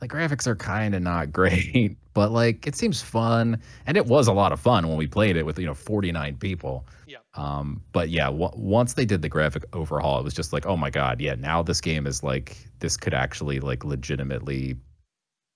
the 0.00 0.08
graphics 0.08 0.46
are 0.46 0.56
kind 0.56 0.94
of 0.94 1.02
not 1.02 1.32
great, 1.32 1.96
but 2.12 2.32
like 2.32 2.66
it 2.66 2.74
seems 2.74 3.00
fun, 3.00 3.60
and 3.86 3.96
it 3.96 4.06
was 4.06 4.26
a 4.26 4.32
lot 4.32 4.52
of 4.52 4.60
fun 4.60 4.88
when 4.88 4.96
we 4.96 5.06
played 5.06 5.36
it 5.36 5.46
with 5.46 5.58
you 5.58 5.66
know 5.66 5.74
49 5.74 6.36
people. 6.38 6.86
Yeah. 7.06 7.18
Um, 7.34 7.82
but 7.92 8.08
yeah, 8.10 8.26
w- 8.26 8.50
once 8.54 8.94
they 8.94 9.04
did 9.04 9.22
the 9.22 9.28
graphic 9.28 9.64
overhaul, 9.72 10.18
it 10.18 10.24
was 10.24 10.34
just 10.34 10.52
like, 10.52 10.66
oh 10.66 10.76
my 10.76 10.90
god, 10.90 11.20
yeah, 11.20 11.34
now 11.36 11.62
this 11.62 11.80
game 11.80 12.06
is 12.06 12.22
like 12.24 12.56
this 12.80 12.96
could 12.96 13.14
actually 13.14 13.60
like 13.60 13.84
legitimately 13.84 14.76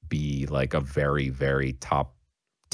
be 0.08 0.46
like 0.46 0.74
a 0.74 0.80
very 0.80 1.30
very 1.30 1.72
top 1.74 2.13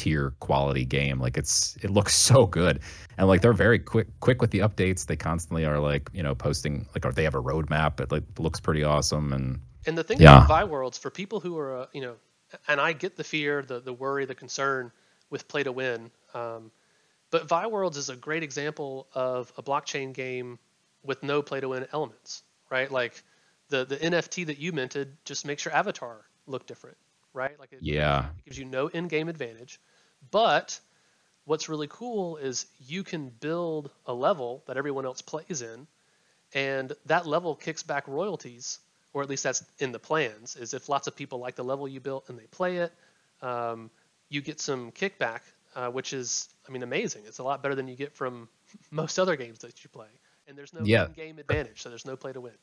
tier 0.01 0.35
quality 0.41 0.87
game 0.87 1.21
like 1.21 1.39
it's 1.39 1.77
it 1.83 1.91
looks 1.91 2.15
so 2.31 2.47
good 2.47 2.81
and 3.19 3.29
like 3.29 3.43
they're 3.43 3.53
very 3.67 3.79
quick 3.79 4.09
quick 4.21 4.41
with 4.43 4.51
the 4.51 4.61
updates 4.61 5.07
they 5.07 5.17
constantly 5.17 5.67
are 5.67 5.79
like 5.81 6.11
you 6.15 6.23
know 6.23 6.35
posting 6.35 6.89
like 6.95 7.07
or 7.07 7.13
they 7.13 7.25
have 7.25 7.37
a 7.37 7.43
roadmap 7.43 8.01
it 8.01 8.13
like 8.13 8.25
looks 8.39 8.61
pretty 8.61 8.85
awesome 8.85 9.33
and 9.33 9.61
And 9.87 9.99
the 9.99 10.05
thing 10.05 10.21
Yeah. 10.21 10.41
about 10.41 10.47
Vi 10.47 10.65
Worlds 10.65 10.99
for 10.99 11.11
people 11.11 11.41
who 11.41 11.59
are, 11.59 11.81
uh, 11.83 11.87
you 11.93 12.03
know, 12.03 12.17
and 12.69 12.81
I 12.81 12.93
get 12.93 13.17
the 13.17 13.25
fear, 13.25 13.63
the 13.63 13.81
the 13.81 13.93
worry, 13.93 14.25
the 14.27 14.35
concern 14.35 14.93
with 15.31 15.49
play 15.49 15.63
to 15.65 15.73
win. 15.73 16.11
Um, 16.35 16.73
but 17.31 17.49
Vi 17.49 17.67
Worlds 17.69 17.97
is 17.99 18.11
a 18.11 18.17
great 18.17 18.43
example 18.45 19.09
of 19.15 19.53
a 19.59 19.63
blockchain 19.63 20.13
game 20.15 20.59
with 21.03 21.23
no 21.23 21.43
play 21.43 21.61
to 21.61 21.69
win 21.69 21.87
elements, 21.93 22.43
right? 22.71 22.91
Like 22.91 23.23
the 23.69 23.85
the 23.87 24.03
NFT 24.03 24.45
that 24.45 24.59
you 24.59 24.73
minted 24.73 25.17
just 25.25 25.47
makes 25.47 25.65
your 25.65 25.75
avatar 25.75 26.27
look 26.47 26.67
different, 26.67 26.99
right? 27.35 27.59
Like 27.61 27.73
it, 27.73 27.85
yeah 27.85 28.31
it 28.39 28.45
gives 28.45 28.59
you 28.59 28.65
no 28.67 28.89
in-game 28.89 29.29
advantage. 29.29 29.81
But 30.31 30.79
what's 31.45 31.69
really 31.69 31.89
cool 31.89 32.37
is 32.37 32.67
you 32.79 33.03
can 33.03 33.29
build 33.29 33.91
a 34.07 34.15
level 34.15 34.63
that 34.67 34.77
everyone 34.77 35.07
else 35.07 35.23
plays 35.23 35.63
in, 35.63 35.87
and 36.55 36.93
that 37.07 37.27
level 37.27 37.55
kicks 37.55 37.83
back 37.83 38.07
royalties, 38.09 38.79
or 39.13 39.23
at 39.23 39.29
least 39.29 39.43
that's 39.45 39.65
in 39.79 39.93
the 39.93 39.99
plans. 39.99 40.57
Is 40.57 40.75
if 40.75 40.89
lots 40.89 41.07
of 41.07 41.17
people 41.17 41.39
like 41.39 41.57
the 41.57 41.65
level 41.65 41.89
you 41.89 42.01
built 42.01 42.29
and 42.29 42.39
they 42.39 42.47
play 42.47 42.79
it, 42.79 42.93
um, 43.43 43.91
you 44.29 44.41
get 44.41 44.61
some 44.61 44.93
kickback, 44.93 45.41
uh, 45.75 45.91
which 45.91 46.13
is, 46.13 46.49
I 46.69 46.73
mean, 46.73 46.83
amazing. 46.83 47.23
It's 47.27 47.39
a 47.39 47.45
lot 47.45 47.63
better 47.63 47.75
than 47.75 47.89
you 47.89 47.97
get 47.97 48.15
from 48.15 48.49
most 48.91 49.19
other 49.19 49.37
games 49.37 49.59
that 49.61 49.83
you 49.83 49.91
play, 49.91 50.09
and 50.47 50.57
there's 50.57 50.73
no 50.73 50.87
Yeah. 50.87 51.09
game 51.15 51.39
advantage, 51.39 51.83
so 51.83 51.89
there's 51.89 52.07
no 52.07 52.17
play 52.17 52.33
to 52.33 52.41
win. 52.41 52.55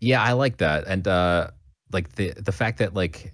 Yeah, 0.00 0.22
I 0.22 0.32
like 0.32 0.58
that, 0.58 0.84
and 0.86 1.06
uh, 1.06 1.50
like 1.92 2.12
the 2.12 2.30
the 2.32 2.52
fact 2.52 2.78
that 2.78 2.94
like 2.94 3.32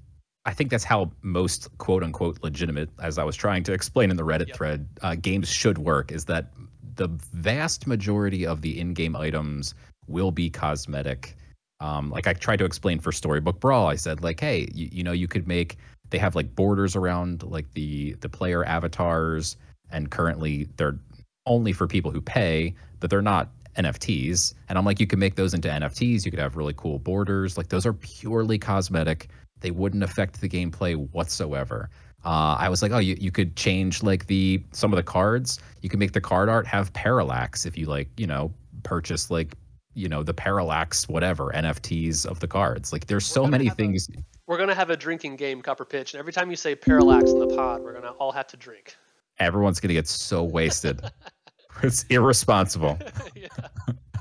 I 0.49 0.55
think 0.55 0.71
that's 0.71 0.83
how 0.85 1.11
most 1.21 1.69
quote 1.77 2.03
unquote 2.03 2.43
legitimate, 2.43 2.89
as 3.03 3.19
I 3.19 3.25
was 3.25 3.37
trying 3.37 3.65
to 3.65 3.75
explain 3.75 4.11
in 4.11 4.17
the 4.17 4.23
Reddit 4.23 4.49
Yep. 4.49 4.57
thread, 4.57 4.89
uh, 5.03 5.15
games 5.15 5.47
should 5.51 5.77
work. 5.77 6.11
Is 6.11 6.25
that 6.25 6.55
the 6.95 7.09
vast 7.35 7.87
majority 7.87 8.47
of 8.47 8.63
the 8.63 8.81
in-game 8.81 9.15
items 9.15 9.75
will 10.07 10.31
be 10.31 10.49
cosmetic. 10.49 11.37
Um, 11.81 12.09
like 12.09 12.27
I 12.27 12.33
tried 12.33 12.61
to 12.61 12.65
explain 12.65 12.99
for 12.99 13.13
Storybook 13.13 13.61
Brawl, 13.61 13.89
I 13.89 13.97
said 13.97 14.23
like, 14.23 14.41
hey, 14.41 14.69
you, 14.73 14.89
you 14.91 15.05
know, 15.05 15.13
you 15.13 15.29
could 15.29 15.47
make 15.47 15.77
they 16.09 16.17
have 16.17 16.35
like 16.35 16.55
borders 16.55 16.97
around 16.97 17.43
like 17.43 17.71
the 17.75 18.15
the 18.21 18.31
player 18.31 18.65
avatars, 18.65 19.59
and 19.91 20.11
currently 20.11 20.67
they're 20.79 20.99
only 21.45 21.75
for 21.75 21.87
people 21.87 22.11
who 22.11 22.23
pay, 22.23 22.75
but 23.01 23.11
they're 23.11 23.21
not 23.21 23.51
NFTs. 23.77 24.55
And 24.71 24.79
I'm 24.79 24.87
like, 24.87 24.99
you 24.99 25.07
can 25.07 25.19
make 25.19 25.37
those 25.37 25.53
into 25.53 25.69
NFTs. 25.69 26.25
You 26.25 26.31
could 26.31 26.41
have 26.41 26.57
really 26.57 26.75
cool 26.75 26.99
borders. 26.99 27.59
Like 27.59 27.69
those 27.69 27.85
are 27.85 27.93
purely 27.93 28.59
cosmetic. 28.59 29.29
They 29.61 29.71
wouldn't 29.71 30.03
affect 30.03 30.41
the 30.41 30.49
gameplay 30.49 30.97
whatsoever. 31.13 31.91
Uh, 32.25 32.57
I 32.59 32.69
was 32.69 32.83
like, 32.83 32.93
oh, 32.93 32.99
you, 32.99 33.17
you 33.19 33.31
could 33.31 33.57
change 33.57 34.03
like 34.03 34.27
the 34.27 34.63
some 34.73 34.93
of 34.93 34.97
the 34.97 35.03
cards. 35.03 35.61
You 35.83 35.89
can 35.89 35.99
make 35.99 36.13
the 36.13 36.21
card 36.21 36.49
art 36.49 36.67
have 36.67 36.93
parallax 36.93 37.65
if 37.65 37.79
you 37.79 37.87
like, 37.87 38.09
you 38.17 38.27
know, 38.27 38.53
purchase 38.83 39.31
like, 39.31 39.55
you 39.95 40.09
know, 40.09 40.23
the 40.23 40.35
parallax 40.35 41.09
whatever 41.09 41.53
NFTs 41.55 42.27
of 42.27 42.41
the 42.41 42.49
cards. 42.49 42.93
Like 42.93 43.07
there's 43.07 43.25
so 43.27 43.43
gonna 43.43 43.53
many 43.53 43.65
have 43.67 43.75
a- 43.75 43.77
things. 43.77 44.09
We're 44.47 44.59
gonna 44.59 44.75
have 44.75 44.91
a 44.91 44.97
drinking 44.97 45.37
game, 45.37 45.63
Copper 45.63 45.85
Pitch, 45.85 46.15
and 46.15 46.19
every 46.19 46.33
time 46.33 46.51
you 46.51 46.57
say 46.57 46.75
parallax 46.75 47.31
in 47.31 47.39
the 47.39 47.55
pod, 47.55 47.83
we're 47.83 47.93
gonna 47.93 48.13
all 48.13 48.33
have 48.33 48.47
to 48.49 48.57
drink. 48.57 48.97
Everyone's 49.39 49.79
gonna 49.79 49.95
get 49.95 50.09
so 50.09 50.43
wasted. 50.43 51.01
it's 51.83 52.05
irresponsible. 52.05 52.99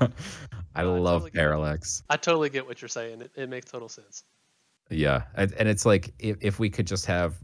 I 0.00 0.08
I 0.76 0.82
love 0.82 1.22
totally 1.22 1.30
get 1.32 1.38
parallax. 1.38 2.02
I 2.08 2.16
totally 2.16 2.50
get 2.50 2.64
what 2.66 2.80
you're 2.80 2.88
saying. 2.88 3.22
It, 3.22 3.32
it 3.34 3.48
makes 3.48 3.70
total 3.70 3.88
sense. 3.88 4.22
Yeah, 4.90 5.22
and, 5.34 5.52
it's 5.68 5.84
like 5.84 6.14
if, 6.18 6.36
if 6.40 6.58
we 6.58 6.70
could 6.70 6.86
just 6.86 7.04
have 7.06 7.34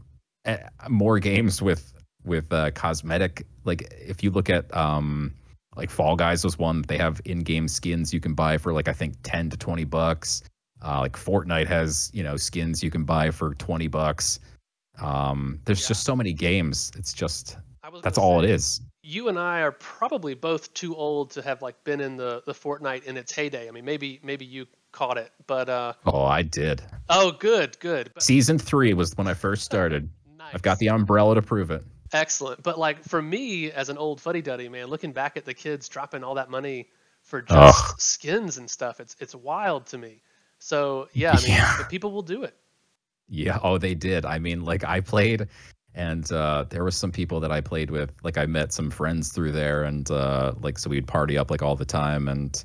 uh, 0.45 0.57
more 0.89 1.19
games 1.19 1.61
with 1.61 1.93
with 2.23 2.51
uh, 2.51 2.71
cosmetic, 2.71 3.45
like 3.65 3.87
if 3.91 4.23
you 4.23 4.31
look 4.31 4.49
at 4.49 4.75
um 4.75 5.33
like 5.75 5.89
Fall 5.89 6.15
Guys 6.15 6.43
was 6.43 6.57
one 6.57 6.81
they 6.87 6.97
have 6.97 7.21
in-game 7.25 7.67
skins 7.67 8.13
you 8.13 8.19
can 8.19 8.33
buy 8.33 8.57
for 8.57 8.73
like 8.73 8.87
I 8.87 8.93
think 8.93 9.15
ten 9.23 9.49
to 9.51 9.57
twenty 9.57 9.83
bucks. 9.83 10.43
Uh, 10.83 10.99
like 11.01 11.13
Fortnite 11.13 11.67
has 11.67 12.09
you 12.13 12.23
know 12.23 12.35
skins 12.37 12.83
you 12.83 12.89
can 12.89 13.03
buy 13.03 13.31
for 13.31 13.53
twenty 13.55 13.87
bucks. 13.87 14.39
Um, 14.99 15.59
there's 15.65 15.81
Yeah. 15.81 15.89
just 15.89 16.03
so 16.03 16.15
many 16.15 16.33
games. 16.33 16.91
It's 16.97 17.13
just 17.13 17.57
that's 18.01 18.17
all 18.17 18.39
say, 18.39 18.47
it 18.47 18.51
is. 18.51 18.81
You 19.03 19.29
and 19.29 19.37
I 19.37 19.61
are 19.61 19.73
probably 19.73 20.33
both 20.33 20.73
too 20.73 20.95
old 20.95 21.29
to 21.31 21.41
have 21.43 21.61
like 21.61 21.81
been 21.83 22.01
in 22.01 22.17
the 22.17 22.41
the 22.45 22.53
Fortnite 22.53 23.03
in 23.03 23.17
its 23.17 23.31
heyday. 23.31 23.67
I 23.67 23.71
mean, 23.71 23.85
maybe 23.85 24.19
maybe 24.23 24.45
you 24.45 24.65
caught 24.95 25.17
it, 25.17 25.31
but 25.45 25.69
uh 25.69 25.93
Oh, 26.05 26.23
I 26.23 26.41
did. 26.41 26.81
oh, 27.09 27.31
good, 27.33 27.77
good. 27.79 28.09
But, 28.13 28.23
Season 28.23 28.57
three 28.57 28.93
was 28.93 29.15
when 29.17 29.27
I 29.27 29.33
first 29.35 29.63
started. 29.63 30.09
nice. 30.37 30.53
I've 30.55 30.61
got 30.63 30.79
the 30.79 30.89
umbrella 30.89 31.35
to 31.35 31.41
prove 31.41 31.69
it. 31.69 31.83
Excellent. 32.13 32.63
But 32.63 32.79
like 32.79 33.03
for 33.03 33.21
me 33.21 33.71
as 33.71 33.89
an 33.89 33.97
old 33.97 34.21
fuddy 34.21 34.41
duddy, 34.41 34.69
man, 34.69 34.87
looking 34.87 35.11
back 35.11 35.35
at 35.37 35.43
the 35.45 35.53
kids 35.53 35.89
dropping 35.89 36.23
all 36.23 36.35
that 36.35 36.49
money 36.49 36.87
for 37.23 37.41
just 37.41 37.83
Ugh. 37.91 37.99
skins 37.99 38.57
and 38.57 38.69
stuff, 38.69 38.99
it's 38.99 39.15
it's 39.19 39.35
wild 39.35 39.85
to 39.87 39.97
me. 39.97 40.21
So 40.59 41.09
yeah, 41.13 41.31
I 41.33 41.41
mean 41.41 41.51
Yeah. 41.51 41.77
the 41.77 41.83
people 41.85 42.11
will 42.11 42.21
do 42.21 42.43
it. 42.43 42.55
Yeah, 43.27 43.59
oh 43.63 43.77
they 43.77 43.95
did. 43.95 44.23
I 44.25 44.39
mean, 44.39 44.63
like 44.63 44.83
I 44.85 45.01
played 45.01 45.47
and 45.93 46.31
uh 46.31 46.65
there 46.69 46.83
was 46.83 46.95
some 46.95 47.11
people 47.11 47.39
that 47.41 47.51
I 47.51 47.59
played 47.61 47.89
with, 47.89 48.11
like 48.23 48.37
I 48.37 48.45
met 48.45 48.71
some 48.71 48.89
friends 48.91 49.31
through 49.33 49.51
there 49.51 49.83
and 49.83 50.09
uh 50.11 50.53
like 50.61 50.77
so 50.77 50.89
we'd 50.89 51.07
party 51.07 51.37
up 51.37 51.49
like 51.51 51.61
all 51.63 51.75
the 51.75 51.85
time 51.85 52.27
and 52.29 52.63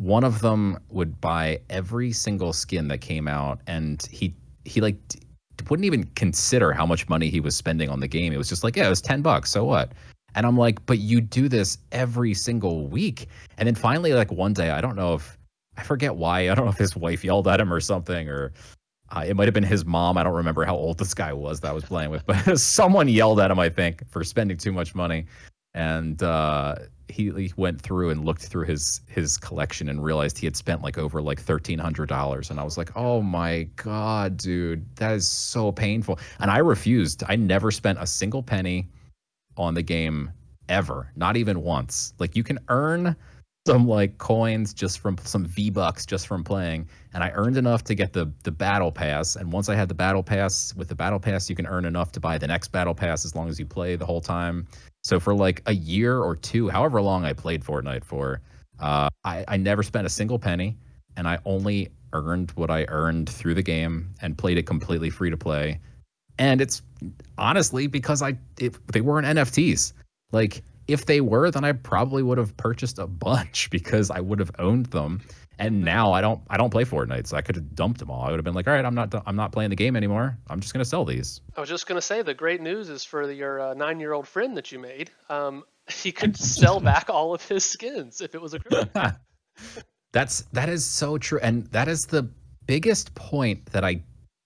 one 0.00 0.24
of 0.24 0.40
them 0.40 0.78
would 0.88 1.20
buy 1.20 1.60
every 1.68 2.10
single 2.10 2.54
skin 2.54 2.88
that 2.88 3.02
came 3.02 3.28
out 3.28 3.60
and 3.66 4.08
he 4.10 4.34
he 4.64 4.80
like 4.80 4.96
wouldn't 5.68 5.84
even 5.84 6.04
consider 6.14 6.72
how 6.72 6.86
much 6.86 7.06
money 7.10 7.28
he 7.28 7.38
was 7.38 7.54
spending 7.54 7.90
on 7.90 8.00
the 8.00 8.08
game. 8.08 8.32
It 8.32 8.38
was 8.38 8.48
just 8.48 8.64
like, 8.64 8.76
yeah, 8.76 8.86
it 8.86 8.88
was 8.88 9.02
10 9.02 9.20
bucks, 9.20 9.50
so 9.50 9.62
what? 9.62 9.92
And 10.34 10.46
I'm 10.46 10.56
like, 10.56 10.84
but 10.86 11.00
you 11.00 11.20
do 11.20 11.50
this 11.50 11.76
every 11.92 12.32
single 12.32 12.86
week. 12.86 13.28
And 13.58 13.66
then 13.66 13.74
finally 13.74 14.14
like 14.14 14.32
one 14.32 14.54
day, 14.54 14.70
I 14.70 14.80
don't 14.80 14.96
know 14.96 15.12
if 15.12 15.36
I 15.76 15.82
forget 15.82 16.16
why. 16.16 16.48
I 16.48 16.54
don't 16.54 16.64
know 16.64 16.70
if 16.70 16.78
his 16.78 16.96
wife 16.96 17.22
yelled 17.22 17.46
at 17.46 17.60
him 17.60 17.70
or 17.70 17.80
something 17.80 18.26
or 18.26 18.52
uh, 19.10 19.24
it 19.26 19.36
might 19.36 19.48
have 19.48 19.54
been 19.54 19.64
his 19.64 19.84
mom. 19.84 20.16
I 20.16 20.22
don't 20.22 20.32
remember 20.32 20.64
how 20.64 20.76
old 20.76 20.96
this 20.96 21.12
guy 21.12 21.34
was 21.34 21.60
that 21.60 21.68
I 21.68 21.72
was 21.72 21.84
playing 21.84 22.08
with, 22.08 22.24
but 22.24 22.58
someone 22.58 23.06
yelled 23.06 23.38
at 23.38 23.50
him, 23.50 23.58
I 23.58 23.68
think, 23.68 24.08
for 24.08 24.24
spending 24.24 24.56
too 24.56 24.72
much 24.72 24.94
money. 24.94 25.26
And 25.74 26.22
uh, 26.22 26.76
he, 27.10 27.52
went 27.56 27.80
through 27.80 28.10
and 28.10 28.24
looked 28.24 28.42
through 28.42 28.66
his 28.66 29.00
his 29.06 29.36
collection 29.36 29.88
and 29.88 30.02
realized 30.02 30.38
he 30.38 30.46
had 30.46 30.56
spent 30.56 30.82
like 30.82 30.98
over 30.98 31.20
like 31.20 31.40
thirteen 31.40 31.78
hundred 31.78 32.08
dollars. 32.08 32.50
And 32.50 32.60
I 32.60 32.64
was 32.64 32.78
like, 32.78 32.90
oh 32.96 33.22
my 33.22 33.64
god, 33.76 34.36
dude, 34.36 34.84
that 34.96 35.12
is 35.12 35.28
so 35.28 35.72
painful. 35.72 36.18
And 36.40 36.50
I 36.50 36.58
refused. 36.58 37.22
I 37.28 37.36
never 37.36 37.70
spent 37.70 37.98
a 38.00 38.06
single 38.06 38.42
penny 38.42 38.88
on 39.56 39.74
the 39.74 39.82
game 39.82 40.30
ever, 40.68 41.10
not 41.16 41.36
even 41.36 41.62
once. 41.62 42.14
Like 42.18 42.36
you 42.36 42.42
can 42.42 42.58
earn 42.68 43.16
some 43.66 43.86
like 43.86 44.16
coins 44.18 44.72
just 44.72 44.98
from 45.00 45.18
some 45.18 45.44
V 45.44 45.68
bucks 45.70 46.06
just 46.06 46.26
from 46.26 46.42
playing, 46.42 46.88
and 47.12 47.22
I 47.22 47.30
earned 47.30 47.56
enough 47.56 47.84
to 47.84 47.94
get 47.94 48.12
the 48.12 48.32
the 48.42 48.50
battle 48.50 48.90
pass. 48.90 49.36
And 49.36 49.52
once 49.52 49.68
I 49.68 49.74
had 49.74 49.88
the 49.88 49.94
battle 49.94 50.22
pass, 50.22 50.74
with 50.76 50.88
the 50.88 50.94
battle 50.94 51.20
pass, 51.20 51.50
you 51.50 51.56
can 51.56 51.66
earn 51.66 51.84
enough 51.84 52.12
to 52.12 52.20
buy 52.20 52.38
the 52.38 52.46
next 52.46 52.68
battle 52.68 52.94
pass 52.94 53.24
as 53.24 53.34
long 53.34 53.48
as 53.48 53.58
you 53.58 53.66
play 53.66 53.96
the 53.96 54.06
whole 54.06 54.20
time. 54.20 54.66
So 55.02 55.18
for 55.18 55.34
like 55.34 55.62
a 55.66 55.72
year 55.72 56.18
or 56.18 56.36
two, 56.36 56.68
however 56.68 57.00
long 57.00 57.24
I 57.24 57.32
played 57.32 57.64
Fortnite 57.64 58.04
for, 58.04 58.40
uh, 58.78 59.08
I 59.24 59.44
I 59.48 59.56
never 59.56 59.82
spent 59.82 60.06
a 60.06 60.10
single 60.10 60.38
penny, 60.38 60.76
and 61.16 61.28
I 61.28 61.38
only 61.44 61.88
earned 62.12 62.50
what 62.52 62.70
I 62.70 62.86
earned 62.88 63.28
through 63.28 63.54
the 63.54 63.62
game 63.62 64.12
and 64.20 64.36
played 64.36 64.58
it 64.58 64.66
completely 64.66 65.10
free 65.10 65.30
to 65.30 65.36
play. 65.36 65.80
And 66.38 66.60
it's 66.60 66.82
honestly 67.38 67.86
because 67.86 68.22
I 68.22 68.38
if 68.58 68.84
they 68.86 69.00
weren't 69.00 69.26
NFTs. 69.26 69.92
Like 70.32 70.62
if 70.88 71.06
they 71.06 71.20
were, 71.20 71.50
then 71.50 71.64
I 71.64 71.72
probably 71.72 72.22
would 72.22 72.38
have 72.38 72.56
purchased 72.56 72.98
a 72.98 73.06
bunch 73.06 73.70
because 73.70 74.10
I 74.10 74.20
would 74.20 74.38
have 74.38 74.50
owned 74.58 74.86
them. 74.86 75.20
And 75.60 75.82
now 75.82 76.10
I 76.12 76.22
don't 76.22 76.40
I 76.48 76.56
don't 76.56 76.70
play 76.70 76.84
Fortnite, 76.84 77.26
so 77.26 77.36
I 77.36 77.42
could 77.42 77.54
have 77.54 77.74
dumped 77.74 78.00
them 78.00 78.10
all. 78.10 78.22
I 78.22 78.30
would 78.30 78.38
have 78.38 78.44
been 78.44 78.54
like, 78.54 78.66
all 78.66 78.72
right, 78.72 78.84
I'm 78.84 78.94
not 78.94 79.14
I'm 79.26 79.36
not 79.36 79.52
playing 79.52 79.68
the 79.68 79.76
game 79.76 79.94
anymore. 79.94 80.38
I'm 80.48 80.58
just 80.58 80.72
gonna 80.72 80.86
sell 80.86 81.04
these. 81.04 81.42
I 81.54 81.60
was 81.60 81.68
just 81.68 81.86
gonna 81.86 82.00
say 82.00 82.22
the 82.22 82.32
great 82.32 82.62
news 82.62 82.88
is 82.88 83.04
for 83.04 83.30
your 83.30 83.60
uh, 83.60 83.74
nine-year-old 83.74 84.26
friend 84.26 84.56
that 84.56 84.72
you 84.72 84.78
made. 84.78 85.10
Um, 85.28 85.64
he 85.90 86.12
could 86.12 86.34
sell 86.34 86.80
back 86.90 87.10
all 87.10 87.34
of 87.34 87.46
his 87.46 87.62
skins 87.62 88.22
if 88.22 88.34
it 88.34 88.40
was 88.40 88.54
a 88.54 88.58
crypto. 88.60 89.12
That's 90.12 90.40
that 90.52 90.70
is 90.70 90.84
so 90.84 91.18
true, 91.18 91.40
and 91.42 91.66
that 91.66 91.88
is 91.88 92.02
the 92.02 92.26
biggest 92.66 93.14
point 93.14 93.66
that 93.66 93.84
I 93.84 94.02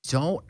don't 0.09 0.45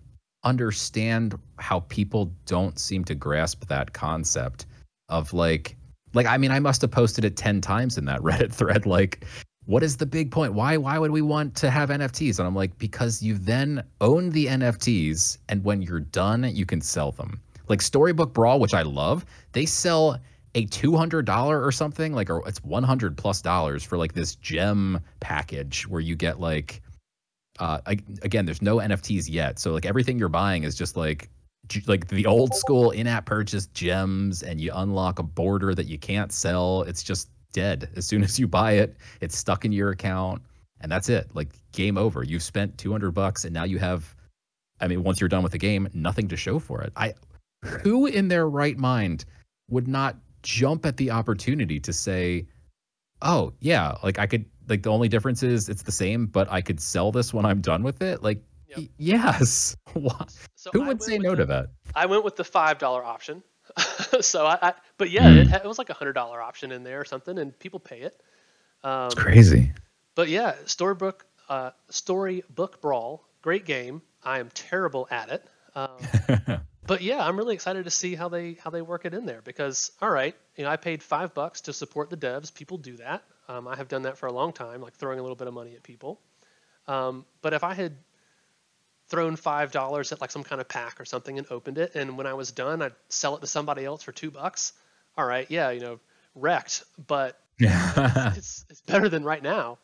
understand 0.45 1.39
how 1.59 1.81
people 1.81 2.33
don't 2.47 2.79
seem 2.79 3.05
to 3.05 3.15
grasp 3.15 3.67
that 3.67 3.93
concept 3.93 4.65
of 5.11 5.35
like 5.35 5.77
like 6.15 6.27
I 6.27 6.39
mean 6.39 6.51
I 6.51 6.61
must 6.61 6.81
have 6.81 6.91
posted 6.91 7.25
it 7.25 7.37
10 7.37 7.61
times 7.61 7.99
in 7.99 8.07
that 8.07 8.21
Reddit 8.21 8.53
thread 8.53 8.87
like 8.87 9.27
what 9.67 9.83
is 9.83 9.97
the 9.97 10.07
big 10.07 10.31
point? 10.31 10.53
Why 10.53 10.77
why 10.77 10.99
would 10.99 11.11
we 11.11 11.23
want 11.23 11.55
to 11.57 11.71
have 11.71 11.89
NFTs 11.89 12.39
and 12.39 12.47
I'm 12.47 12.55
like 12.55 12.77
because 12.79 13.23
you 13.23 13.39
then 13.39 13.83
own 14.01 14.31
the 14.31 14.47
NFTs 14.47 15.39
and 15.49 15.65
when 15.65 15.83
you're 15.83 16.01
done 16.01 16.45
you 16.55 16.67
can 16.67 16.81
sell 16.81 17.13
them. 17.13 17.41
Like 17.69 17.81
Storybook 17.81 18.35
Brawl 18.35 18.61
which 18.61 18.75
I 18.75 18.83
love 18.83 19.25
they 19.53 19.67
sell 19.67 20.19
a 20.55 20.67
$200 20.67 21.49
or 21.49 21.73
something 21.73 22.13
like 22.13 22.31
or 22.31 22.47
it's 22.47 22.63
100 22.63 23.17
plus 23.17 23.41
dollars 23.41 23.83
for 23.83 23.99
like 23.99 24.13
this 24.13 24.37
gem 24.37 25.01
package 25.21 25.89
where 25.89 26.01
you 26.01 26.15
get 26.15 26.41
like 26.41 26.83
uh 27.59 27.81
I, 27.87 27.99
again 28.23 28.45
there's 28.45 28.63
no 28.63 28.77
nfts 28.77 29.31
yet. 29.31 29.59
So 29.59 29.73
like 29.73 29.87
everything 29.87 30.19
you're 30.19 30.29
buying 30.29 30.65
is 30.65 30.75
just 30.75 30.97
like 30.97 31.31
like 31.87 32.09
the 32.09 32.27
old 32.27 32.55
school 32.55 32.91
in-app 32.91 33.25
purchase 33.25 33.67
gems 33.69 34.43
and 34.43 34.61
you 34.61 34.71
unlock 34.75 35.19
a 35.19 35.23
border 35.23 35.75
that 35.75 35.87
you 35.87 35.99
can't 35.99 36.31
sell. 36.31 36.83
It's 36.83 37.03
just 37.03 37.31
dead. 37.55 37.89
As 37.97 38.07
soon 38.07 38.23
as 38.23 38.39
you 38.39 38.47
buy 38.47 38.73
it 38.73 38.95
it's 39.23 39.37
stuck 39.39 39.65
in 39.65 39.73
your 39.73 39.91
account 39.91 40.43
and 40.83 40.93
that's 40.93 41.09
it. 41.09 41.35
Like 41.35 41.49
game 41.73 41.97
over. 41.97 42.23
You've 42.23 42.43
spent 42.43 42.77
200 42.77 43.13
bucks 43.13 43.45
and 43.47 43.55
now 43.55 43.65
you 43.65 43.79
have 43.79 44.15
i 44.81 44.89
mean 44.89 45.03
once 45.03 45.21
you're 45.21 45.29
done 45.29 45.43
with 45.43 45.53
the 45.53 45.59
game 45.59 45.89
nothing 45.95 46.29
to 46.29 46.37
show 46.37 46.59
for 46.59 46.83
it. 46.83 46.93
I 46.97 47.15
who 47.65 48.05
in 48.07 48.29
their 48.29 48.49
right 48.51 48.77
mind 48.77 49.25
would 49.71 49.89
not 49.89 50.17
jump 50.43 50.85
at 50.85 50.99
the 50.99 51.11
opportunity 51.11 51.81
to 51.81 51.93
say 51.93 52.47
oh 53.23 53.51
yeah 53.61 53.95
like 54.03 54.19
i 54.19 54.27
could 54.27 54.45
like 54.69 54.83
the 54.83 54.91
only 54.91 55.09
difference 55.09 55.43
is 55.43 55.69
it's 55.71 55.83
the 55.83 55.93
same 55.93 56.27
but 56.27 56.47
i 56.53 56.61
could 56.61 56.79
sell 56.81 57.11
this 57.11 57.33
when 57.33 57.47
i'm 57.47 57.61
done 57.63 57.83
with 57.83 58.03
it? 58.03 58.23
Like 58.23 58.43
Yep. 58.69 58.79
y- 58.79 58.89
yes. 58.99 59.77
So 60.57 60.71
who 60.73 60.83
would 60.87 61.03
say 61.03 61.19
no 61.19 61.31
the- 61.31 61.37
to 61.37 61.45
that? 61.47 61.67
I 61.95 62.07
went 62.07 62.25
with 62.25 62.35
the 62.37 62.45
five 62.45 62.79
dollar 62.79 63.05
option. 63.05 63.43
so 64.21 64.47
I, 64.47 64.59
I, 64.63 64.75
but 64.99 65.11
yeah, 65.11 65.31
Hmm. 65.31 65.39
it, 65.41 65.53
it 65.53 65.65
was 65.65 65.79
like 65.79 65.91
a 65.91 65.95
hundred 65.95 66.15
dollar 66.15 66.41
option 66.41 66.73
in 66.73 66.83
there 66.85 67.01
or 67.01 67.05
something, 67.05 67.39
and 67.39 67.59
people 67.59 67.81
pay 67.81 68.01
it. 68.01 68.21
Um, 68.83 69.11
crazy 69.17 69.73
but 70.15 70.29
yeah, 70.29 70.55
storybook, 70.67 71.27
uh, 71.49 71.71
storybook 71.91 72.81
brawl, 72.81 73.27
great 73.43 73.65
game. 73.65 74.03
I 74.23 74.39
am 74.41 74.51
terrible 74.51 75.07
at 75.11 75.31
it. 75.31 75.45
Um, 75.75 76.09
but 76.87 77.03
yeah, 77.03 77.25
I'm 77.27 77.37
really 77.37 77.55
excited 77.55 77.85
to 77.85 77.91
see 77.91 78.15
how 78.15 78.29
they 78.29 78.55
how 78.55 78.71
they 78.71 78.83
work 78.83 79.05
it 79.05 79.15
in 79.15 79.27
there 79.27 79.43
because 79.43 79.91
all 80.01 80.11
right, 80.11 80.35
you 80.57 80.65
know, 80.65 80.71
I 80.71 80.77
paid 80.77 81.03
five 81.03 81.35
bucks 81.35 81.63
to 81.63 81.73
support 81.73 82.11
the 82.11 82.17
devs. 82.17 82.53
People 82.55 82.79
do 82.79 82.97
that. 82.97 83.23
Um, 83.49 83.69
I 83.69 83.77
have 83.77 83.89
done 83.89 84.03
that 84.03 84.17
for 84.19 84.27
a 84.27 84.33
long 84.33 84.53
time, 84.53 84.81
like 84.81 84.95
throwing 84.95 85.19
a 85.19 85.23
little 85.23 85.37
bit 85.37 85.49
of 85.49 85.55
money 85.55 85.75
at 85.75 85.83
people. 85.83 86.21
Um, 86.87 87.25
but 87.43 87.53
if 87.53 87.65
I 87.65 87.75
had 87.75 87.97
thrown 89.09 89.37
five 89.37 89.73
dollars 89.73 90.13
at 90.13 90.21
like 90.21 90.31
some 90.31 90.45
kind 90.45 90.61
of 90.61 90.69
pack 90.69 91.01
or 91.01 91.05
something 91.05 91.39
and 91.39 91.47
opened 91.51 91.79
it, 91.79 91.95
and 91.95 92.17
when 92.17 92.27
I 92.27 92.35
was 92.35 92.53
done, 92.53 92.83
I'd 92.83 92.93
sell 93.09 93.37
it 93.37 93.41
to 93.41 93.47
somebody 93.47 93.85
else 93.85 94.03
for 94.03 94.13
two 94.13 94.31
bucks. 94.31 94.73
All 95.17 95.25
right, 95.25 95.49
yeah, 95.51 95.71
you 95.71 95.81
know, 95.81 96.01
wrecked, 96.35 96.85
but 97.07 97.39
it's, 97.59 97.97
it's, 98.37 98.65
it's 98.71 98.81
better 98.83 99.09
than 99.09 99.25
right 99.25 99.43
now. 99.43 99.79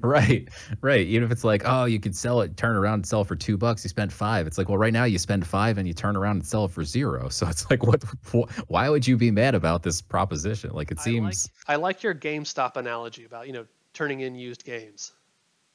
right 0.00 0.48
right 0.80 1.06
even 1.06 1.22
if 1.22 1.30
it's 1.30 1.44
like 1.44 1.62
oh 1.64 1.84
you 1.84 2.00
could 2.00 2.14
sell 2.14 2.40
it 2.40 2.56
turn 2.56 2.74
around 2.74 2.94
and 2.94 3.06
sell 3.06 3.22
for 3.22 3.36
two 3.36 3.56
bucks 3.56 3.84
you 3.84 3.88
spent 3.88 4.12
five 4.12 4.46
it's 4.46 4.58
like 4.58 4.68
well 4.68 4.76
right 4.76 4.92
now 4.92 5.04
you 5.04 5.18
spend 5.18 5.46
five 5.46 5.78
and 5.78 5.86
you 5.86 5.94
turn 5.94 6.16
around 6.16 6.36
and 6.36 6.46
sell 6.46 6.64
it 6.64 6.70
for 6.70 6.84
zero 6.84 7.28
so 7.28 7.46
it's 7.46 7.70
like 7.70 7.84
what 7.84 8.02
why 8.66 8.88
would 8.88 9.06
you 9.06 9.16
be 9.16 9.30
mad 9.30 9.54
about 9.54 9.84
this 9.84 10.00
proposition 10.00 10.70
like 10.72 10.90
it 10.90 10.98
seems 10.98 11.48
i 11.68 11.72
like, 11.74 11.78
I 11.78 11.82
like 11.82 12.02
your 12.02 12.14
gamestop 12.14 12.76
analogy 12.76 13.24
about 13.24 13.46
you 13.46 13.52
know 13.52 13.66
turning 13.94 14.20
in 14.20 14.34
used 14.34 14.64
games 14.64 15.12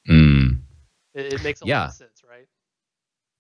mm. 0.08 0.60
it, 1.14 1.34
it, 1.34 1.44
makes 1.44 1.62
a 1.62 1.66
yeah. 1.66 1.80
lot 1.80 1.90
of 1.90 1.96
sense 1.96 2.24
right 2.30 2.48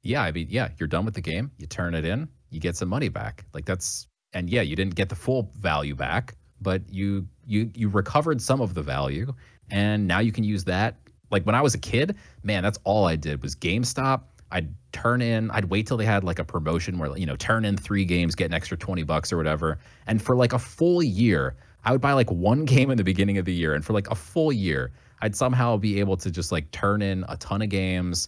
yeah 0.03 0.22
i 0.22 0.31
mean 0.31 0.48
yeah 0.50 0.69
you're 0.77 0.88
done 0.88 1.05
with 1.05 1.15
the 1.15 1.22
game 1.22 1.51
you 1.57 1.65
turn 1.65 1.95
it 1.95 2.05
in 2.05 2.27
you 2.51 2.60
get 2.60 2.75
some 2.75 2.89
money 2.89 3.10
back 3.10 3.45
like 3.53 3.65
that's 3.65 4.07
and 4.33 4.50
yeah 4.50 4.62
you 4.62 4.75
didn't 4.75 4.95
get 4.95 5.10
the 5.10 5.15
full 5.15 5.51
value 5.57 5.95
back 5.95 6.36
but 6.62 6.81
you 6.89 7.27
you 7.45 7.69
you 7.74 7.89
recovered 7.89 8.41
some 8.41 8.62
of 8.62 8.74
the 8.74 8.81
value 8.81 9.33
and 9.69 10.07
now 10.07 10.19
you 10.19 10.31
can 10.31 10.43
use 10.43 10.63
that. 10.65 10.98
Like 11.31 11.45
when 11.45 11.55
I 11.55 11.62
was 11.62 11.74
a 11.74 11.79
kid, 11.79 12.15
man, 12.43 12.63
that's 12.63 12.79
all 12.83 13.05
I 13.05 13.15
did 13.15 13.41
was 13.41 13.55
GameStop. 13.55 14.22
I'd 14.51 14.74
turn 14.91 15.22
in, 15.22 15.50
I'd 15.50 15.65
wait 15.65 15.88
till 15.88 15.98
they 15.98 16.05
had 16.05 16.24
like 16.24 16.38
a 16.38 16.43
promotion 16.43 17.00
where, 17.00 17.17
you 17.17 17.25
know, 17.25 17.36
turn 17.36 17.65
in 17.65 17.75
three 17.75 18.05
games, 18.05 18.36
get 18.36 18.45
an 18.45 18.53
extra 18.53 18.77
20 18.77 19.01
bucks 19.01 19.33
or 19.33 19.38
whatever. 19.38 19.79
And 20.05 20.22
for 20.22 20.36
like 20.36 20.53
a 20.53 20.60
full 20.60 21.01
year, 21.01 21.55
I 21.86 21.91
would 21.91 22.01
buy 22.01 22.13
like 22.13 22.29
one 22.29 22.65
game 22.74 22.91
in 22.91 22.98
the 22.98 23.03
beginning 23.03 23.39
of 23.39 23.45
the 23.45 23.53
year. 23.53 23.74
And 23.74 23.83
for 23.83 23.93
like 23.93 24.10
a 24.12 24.15
full 24.15 24.53
year, 24.53 24.91
I'd 25.22 25.36
somehow 25.36 25.77
be 25.77 26.00
able 26.00 26.17
to 26.17 26.29
just 26.29 26.51
like 26.51 26.69
turn 26.72 27.01
in 27.01 27.25
a 27.29 27.38
ton 27.38 27.63
of 27.63 27.69
games, 27.69 28.27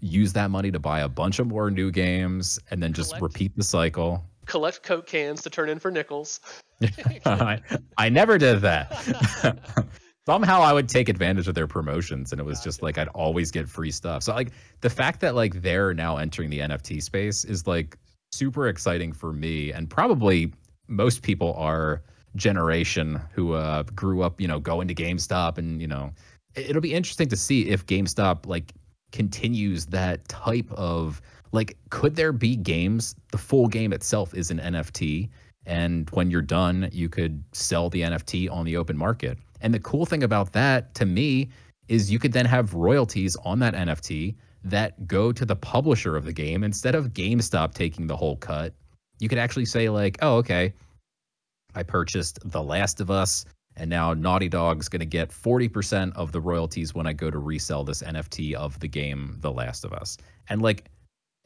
use 0.00 0.32
that 0.34 0.50
money 0.50 0.70
to 0.70 0.78
buy 0.78 1.00
a 1.00 1.08
bunch 1.08 1.38
of 1.38 1.46
more 1.46 1.70
new 1.70 1.90
games, 1.90 2.58
and 2.70 2.82
then 2.82 2.92
just 2.92 3.10
collect, 3.10 3.22
repeat 3.22 3.56
the 3.56 3.64
cycle. 3.64 4.24
Collect 4.46 4.82
Coke 4.82 5.06
cans 5.06 5.42
to 5.42 5.50
turn 5.50 5.68
in 5.68 5.78
for 5.78 5.90
nickels. 5.90 6.40
I, 7.26 7.60
I 7.98 8.08
never 8.08 8.38
did 8.38 8.62
that. 8.62 9.58
somehow 10.26 10.60
I 10.60 10.72
would 10.72 10.88
take 10.88 11.08
advantage 11.08 11.48
of 11.48 11.54
their 11.54 11.66
promotions 11.66 12.30
and 12.30 12.40
it 12.40 12.44
was 12.44 12.58
gotcha. 12.58 12.68
just 12.68 12.82
like 12.82 12.98
I'd 12.98 13.08
always 13.08 13.50
get 13.50 13.68
free 13.68 13.90
stuff. 13.90 14.22
So 14.22 14.34
like 14.34 14.52
the 14.80 14.90
fact 14.90 15.20
that 15.20 15.34
like 15.34 15.62
they're 15.62 15.94
now 15.94 16.18
entering 16.18 16.50
the 16.50 16.60
NFT 16.60 17.02
space 17.02 17.44
is 17.44 17.66
like 17.66 17.96
super 18.30 18.68
exciting 18.68 19.12
for 19.12 19.32
me 19.32 19.72
and 19.72 19.90
probably 19.90 20.52
most 20.86 21.22
people 21.22 21.54
are 21.54 22.02
generation 22.36 23.20
who 23.32 23.54
uh 23.54 23.82
grew 23.94 24.22
up, 24.22 24.40
you 24.40 24.46
know, 24.46 24.60
going 24.60 24.86
to 24.88 24.94
GameStop 24.94 25.58
and, 25.58 25.80
you 25.80 25.88
know, 25.88 26.12
it'll 26.54 26.82
be 26.82 26.94
interesting 26.94 27.28
to 27.28 27.36
see 27.36 27.68
if 27.68 27.86
GameStop 27.86 28.46
like 28.46 28.72
continues 29.12 29.86
that 29.86 30.26
type 30.28 30.70
of 30.72 31.20
like 31.52 31.76
could 31.90 32.16
there 32.16 32.32
be 32.32 32.56
games 32.56 33.14
the 33.32 33.38
full 33.38 33.66
game 33.66 33.92
itself 33.92 34.34
is 34.34 34.50
an 34.50 34.58
NFT 34.58 35.28
and 35.66 36.08
when 36.10 36.30
you're 36.30 36.42
done 36.42 36.88
you 36.92 37.08
could 37.08 37.42
sell 37.52 37.90
the 37.90 38.02
NFT 38.02 38.50
on 38.50 38.64
the 38.64 38.76
open 38.76 38.96
market 38.96 39.38
and 39.60 39.74
the 39.74 39.80
cool 39.80 40.06
thing 40.06 40.22
about 40.22 40.52
that 40.52 40.94
to 40.94 41.06
me 41.06 41.48
is 41.88 42.10
you 42.10 42.18
could 42.18 42.32
then 42.32 42.46
have 42.46 42.74
royalties 42.74 43.36
on 43.44 43.58
that 43.58 43.74
NFT 43.74 44.36
that 44.64 45.06
go 45.06 45.32
to 45.32 45.44
the 45.44 45.56
publisher 45.56 46.16
of 46.16 46.24
the 46.24 46.32
game 46.32 46.62
instead 46.62 46.94
of 46.94 47.12
GameStop 47.12 47.74
taking 47.74 48.06
the 48.06 48.16
whole 48.16 48.36
cut. 48.36 48.74
You 49.18 49.28
could 49.28 49.38
actually 49.38 49.64
say 49.64 49.88
like, 49.88 50.18
"Oh, 50.22 50.36
okay. 50.36 50.72
I 51.74 51.82
purchased 51.82 52.38
The 52.44 52.62
Last 52.62 53.00
of 53.00 53.10
Us 53.10 53.44
and 53.80 53.90
now 53.90 54.14
Naughty 54.14 54.48
Dog's 54.48 54.88
going 54.88 55.00
to 55.00 55.06
get 55.06 55.30
40% 55.30 56.14
of 56.14 56.30
the 56.30 56.40
royalties 56.40 56.94
when 56.94 57.06
I 57.06 57.12
go 57.12 57.30
to 57.30 57.38
resell 57.38 57.82
this 57.82 58.02
NFT 58.02 58.54
of 58.54 58.78
the 58.78 58.88
game 58.88 59.36
The 59.40 59.50
Last 59.50 59.84
of 59.84 59.92
Us." 59.92 60.16
And 60.48 60.62
like 60.62 60.90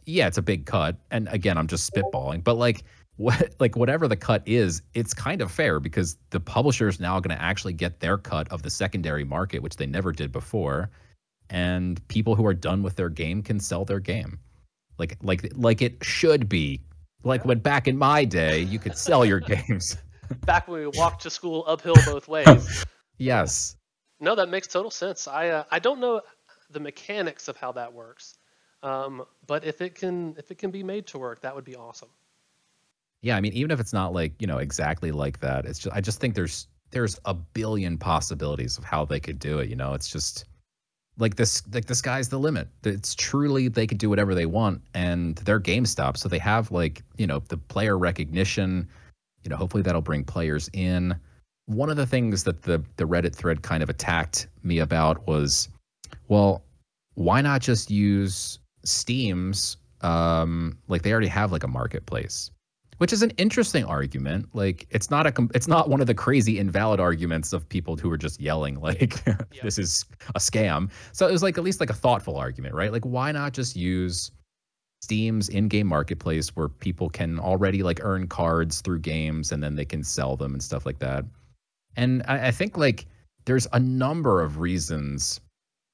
yeah, 0.06 0.26
it's 0.26 0.38
a 0.38 0.42
big 0.42 0.66
cut. 0.66 0.96
And 1.10 1.28
again, 1.30 1.56
I'm 1.58 1.66
just 1.66 1.92
spitballing, 1.92 2.44
but 2.44 2.54
like 2.54 2.84
what 3.16 3.54
like 3.60 3.76
whatever 3.76 4.08
the 4.08 4.16
cut 4.16 4.42
is, 4.46 4.82
it's 4.94 5.14
kind 5.14 5.40
of 5.40 5.50
fair 5.50 5.80
because 5.80 6.16
the 6.30 6.40
publisher 6.40 6.88
is 6.88 7.00
now 7.00 7.20
going 7.20 7.36
to 7.36 7.42
actually 7.42 7.72
get 7.72 8.00
their 8.00 8.18
cut 8.18 8.50
of 8.50 8.62
the 8.62 8.70
secondary 8.70 9.24
market, 9.24 9.62
which 9.62 9.76
they 9.76 9.86
never 9.86 10.12
did 10.12 10.32
before, 10.32 10.90
and 11.50 12.06
people 12.08 12.34
who 12.34 12.46
are 12.46 12.54
done 12.54 12.82
with 12.82 12.96
their 12.96 13.08
game 13.08 13.42
can 13.42 13.60
sell 13.60 13.84
their 13.84 14.00
game, 14.00 14.38
like 14.98 15.16
like 15.22 15.50
like 15.54 15.82
it 15.82 16.02
should 16.02 16.48
be. 16.48 16.80
Like 17.22 17.44
when 17.46 17.60
back 17.60 17.88
in 17.88 17.96
my 17.96 18.24
day, 18.24 18.60
you 18.60 18.78
could 18.78 18.98
sell 18.98 19.24
your 19.24 19.40
games. 19.68 19.96
Back 20.34 20.68
when 20.68 20.80
we 20.80 20.86
walked 20.98 21.22
to 21.22 21.30
school 21.30 21.64
uphill 21.66 21.96
both 22.04 22.28
ways. 22.28 22.84
yes. 23.18 23.76
No, 24.20 24.34
that 24.34 24.48
makes 24.48 24.66
total 24.66 24.90
sense. 24.90 25.26
I 25.28 25.48
uh, 25.48 25.64
I 25.70 25.78
don't 25.78 26.00
know 26.00 26.20
the 26.70 26.80
mechanics 26.80 27.48
of 27.48 27.56
how 27.56 27.72
that 27.72 27.92
works, 27.92 28.38
um, 28.82 29.24
but 29.46 29.64
if 29.64 29.80
it 29.80 29.94
can 29.94 30.34
if 30.38 30.50
it 30.50 30.58
can 30.58 30.70
be 30.70 30.82
made 30.82 31.06
to 31.08 31.18
work, 31.18 31.40
that 31.42 31.54
would 31.54 31.64
be 31.64 31.76
awesome 31.76 32.08
yeah, 33.24 33.38
I 33.38 33.40
mean, 33.40 33.54
even 33.54 33.70
if 33.70 33.80
it's 33.80 33.94
not 33.94 34.12
like 34.12 34.34
you 34.38 34.46
know 34.46 34.58
exactly 34.58 35.10
like 35.10 35.40
that, 35.40 35.64
it's 35.64 35.78
just 35.78 35.96
I 35.96 36.02
just 36.02 36.20
think 36.20 36.34
there's 36.34 36.68
there's 36.90 37.18
a 37.24 37.32
billion 37.32 37.96
possibilities 37.96 38.76
of 38.76 38.84
how 38.84 39.06
they 39.06 39.18
could 39.18 39.38
do 39.38 39.60
it. 39.60 39.70
You 39.70 39.76
know, 39.76 39.94
it's 39.94 40.10
just 40.10 40.44
like 41.16 41.36
this 41.36 41.62
like 41.72 41.86
the 41.86 41.94
sky's 41.94 42.28
the 42.28 42.38
limit. 42.38 42.68
It's 42.84 43.14
truly 43.14 43.68
they 43.68 43.86
could 43.86 43.96
do 43.96 44.10
whatever 44.10 44.34
they 44.34 44.44
want, 44.44 44.82
and 44.92 45.36
they're 45.36 45.58
GameStop, 45.58 46.18
so 46.18 46.28
they 46.28 46.38
have 46.38 46.70
like 46.70 47.02
you 47.16 47.26
know 47.26 47.38
the 47.48 47.56
player 47.56 47.96
recognition. 47.96 48.86
You 49.44 49.50
know, 49.50 49.56
hopefully 49.56 49.82
that'll 49.82 50.00
bring 50.00 50.24
players 50.24 50.68
in. 50.72 51.14
One 51.66 51.90
of 51.90 51.96
the 51.96 52.06
things 52.06 52.44
that 52.44 52.62
the 52.62 52.82
the 52.96 53.04
Reddit 53.04 53.34
thread 53.34 53.62
kind 53.62 53.82
of 53.82 53.88
attacked 53.88 54.48
me 54.62 54.78
about 54.78 55.26
was, 55.26 55.68
well, 56.28 56.64
why 57.14 57.40
not 57.40 57.60
just 57.60 57.90
use 57.90 58.58
Steam's 58.84 59.76
um, 60.00 60.78
like 60.88 61.02
they 61.02 61.12
already 61.12 61.28
have 61.28 61.52
like 61.52 61.62
a 61.62 61.68
marketplace 61.68 62.50
which 62.98 63.12
is 63.12 63.22
an 63.22 63.30
interesting 63.30 63.84
argument. 63.84 64.48
Like 64.54 64.86
it's 64.90 65.10
not 65.10 65.26
a 65.26 65.48
it's 65.54 65.68
not 65.68 65.88
one 65.88 66.00
of 66.00 66.06
the 66.06 66.14
crazy 66.14 66.58
invalid 66.58 67.00
arguments 67.00 67.52
of 67.52 67.68
people 67.68 67.96
who 67.96 68.10
are 68.10 68.16
just 68.16 68.40
yelling 68.40 68.80
like 68.80 69.22
this 69.62 69.78
is 69.78 70.04
a 70.34 70.38
scam. 70.38 70.90
So 71.12 71.28
it 71.28 71.32
was 71.32 71.42
like 71.42 71.58
at 71.58 71.64
least 71.64 71.80
like 71.80 71.90
a 71.90 71.94
thoughtful 71.94 72.36
argument, 72.36 72.74
right? 72.74 72.92
Like 72.92 73.04
why 73.04 73.32
not 73.32 73.52
just 73.52 73.76
use 73.76 74.30
Steam's 75.04 75.48
in-game 75.48 75.86
marketplace 75.86 76.48
where 76.56 76.68
people 76.68 77.08
can 77.08 77.38
already 77.38 77.82
like 77.82 78.00
earn 78.02 78.26
cards 78.26 78.80
through 78.80 79.00
games 79.00 79.52
and 79.52 79.62
then 79.62 79.76
they 79.76 79.84
can 79.84 80.02
sell 80.02 80.36
them 80.36 80.52
and 80.54 80.62
stuff 80.62 80.86
like 80.86 80.98
that. 80.98 81.24
And 81.96 82.22
I, 82.26 82.48
I 82.48 82.50
think 82.50 82.76
like 82.76 83.06
there's 83.44 83.66
a 83.72 83.78
number 83.78 84.42
of 84.42 84.58
reasons 84.58 85.40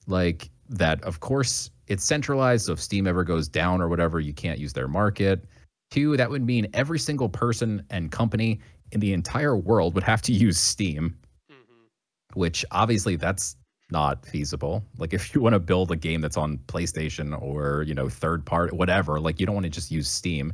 like 0.07 0.51
that 0.69 1.03
of 1.03 1.21
course 1.21 1.71
it's 1.89 2.05
centralized 2.05 2.67
so 2.67 2.73
if 2.73 2.81
steam 2.81 3.07
ever 3.07 3.25
goes 3.25 3.49
down 3.49 3.83
or 3.83 3.89
whatever 3.89 4.21
you 4.21 4.33
can't 4.33 4.59
use 4.59 4.73
their 4.73 4.89
market 4.89 5.45
Two, 5.91 6.17
that 6.17 6.31
would 6.31 6.47
mean 6.47 6.69
every 6.73 6.99
single 6.99 7.29
person 7.29 7.85
and 7.91 8.13
company 8.13 8.61
in 8.93 9.01
the 9.01 9.13
entire 9.13 9.57
world 9.57 9.95
would 9.95 10.05
have 10.05 10.23
to 10.23 10.33
use 10.33 10.59
Steam, 10.59 11.17
mm-hmm. 11.51 12.39
which 12.39 12.65
obviously 12.71 13.17
that's 13.17 13.57
not 13.93 14.25
feasible. 14.27 14.85
Like 14.99 15.13
if 15.13 15.35
you 15.35 15.41
want 15.41 15.55
to 15.55 15.59
build 15.59 15.91
a 15.91 15.97
game 15.97 16.21
that's 16.21 16.37
on 16.37 16.59
PlayStation 16.67 17.41
or, 17.41 17.85
you 17.87 17.95
know, 17.95 18.09
third 18.09 18.45
party, 18.45 18.77
whatever, 18.77 19.21
like 19.21 19.41
you 19.41 19.47
don't 19.47 19.55
want 19.55 19.65
to 19.65 19.71
just 19.71 19.91
use 19.91 20.09
Steam. 20.09 20.53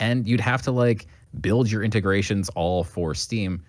And 0.00 0.26
you'd 0.26 0.40
have 0.40 0.62
to 0.62 0.70
like 0.70 1.06
build 1.40 1.70
your 1.70 1.82
integrations 1.82 2.48
all 2.50 2.84
for 2.84 3.14
Steam. 3.14 3.62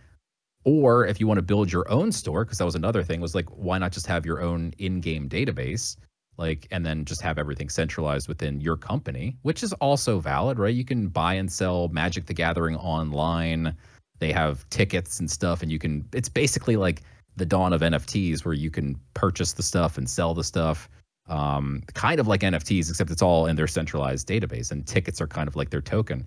Or 0.66 1.06
if 1.06 1.20
you 1.20 1.28
want 1.28 1.38
to 1.38 1.44
build 1.44 1.72
your 1.72 1.90
own 1.90 2.12
store, 2.12 2.44
because 2.44 2.58
that 2.58 2.66
was 2.66 2.76
another 2.76 3.02
thing, 3.02 3.22
was 3.22 3.34
like, 3.34 3.50
why 3.50 3.78
not 3.78 3.92
just 3.92 4.08
have 4.08 4.26
your 4.26 4.42
own 4.42 4.74
in 4.78 5.00
game 5.00 5.30
database? 5.30 5.96
like 6.40 6.68
and 6.72 6.86
then 6.86 7.06
just 7.06 7.22
have 7.22 7.38
everything 7.38 7.70
centralized 7.70 8.28
within 8.28 8.62
your 8.62 8.78
company 8.78 9.38
which 9.44 9.62
is 9.62 9.74
also 9.74 10.20
valid 10.20 10.58
right 10.58 10.74
you 10.74 10.86
can 10.86 11.10
buy 11.10 11.34
and 11.34 11.52
sell 11.52 11.90
magic 11.90 12.26
the 12.26 12.34
gathering 12.34 12.78
online 12.78 13.76
they 14.20 14.32
have 14.32 14.68
tickets 14.70 15.20
and 15.20 15.30
stuff 15.30 15.62
and 15.62 15.72
you 15.72 15.78
can 15.78 16.08
it's 16.14 16.30
basically 16.30 16.78
like 16.78 17.02
the 17.40 17.46
dawn 17.46 17.74
of 17.74 17.82
nfts 17.82 18.46
where 18.46 18.54
you 18.54 18.70
can 18.70 18.96
purchase 19.14 19.54
the 19.54 19.64
stuff 19.64 19.98
and 19.98 20.10
sell 20.10 20.34
the 20.34 20.44
stuff 20.44 20.90
um, 21.28 21.84
kind 21.94 22.20
of 22.20 22.28
like 22.28 22.42
nfts 22.42 22.90
except 22.90 23.10
it's 23.10 23.22
all 23.22 23.46
in 23.48 23.56
their 23.56 23.68
centralized 23.68 24.28
database 24.28 24.72
and 24.72 24.86
tickets 24.86 25.20
are 25.20 25.28
kind 25.28 25.48
of 25.48 25.56
like 25.56 25.70
their 25.70 25.82
token 25.82 26.26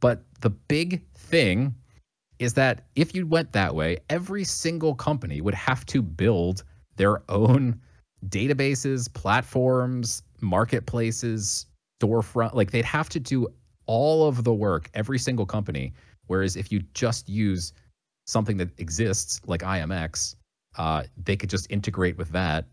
but 0.00 0.22
the 0.40 0.50
big 0.50 1.02
thing 1.14 1.74
is 2.38 2.54
that 2.54 2.84
if 2.96 3.14
you 3.14 3.26
went 3.26 3.52
that 3.52 3.74
way 3.74 3.98
every 4.10 4.44
single 4.44 4.94
company 4.94 5.40
would 5.40 5.54
have 5.54 5.84
to 5.86 6.02
build 6.02 6.64
their 6.96 7.22
own 7.28 7.80
databases, 8.28 9.12
platforms, 9.12 10.22
marketplaces, 10.40 11.66
storefront, 12.00 12.54
like 12.54 12.70
they'd 12.70 12.84
have 12.84 13.08
to 13.10 13.20
do 13.20 13.46
all 13.86 14.26
of 14.26 14.44
the 14.44 14.54
work, 14.54 14.90
every 14.94 15.18
single 15.18 15.46
company. 15.46 15.92
Whereas 16.26 16.56
if 16.56 16.72
you 16.72 16.82
just 16.94 17.28
use 17.28 17.72
something 18.26 18.56
that 18.56 18.68
exists 18.78 19.40
like 19.46 19.60
IMX, 19.60 20.36
uh, 20.76 21.04
they 21.22 21.36
could 21.36 21.50
just 21.50 21.70
integrate 21.70 22.16
with 22.16 22.30
that. 22.30 22.66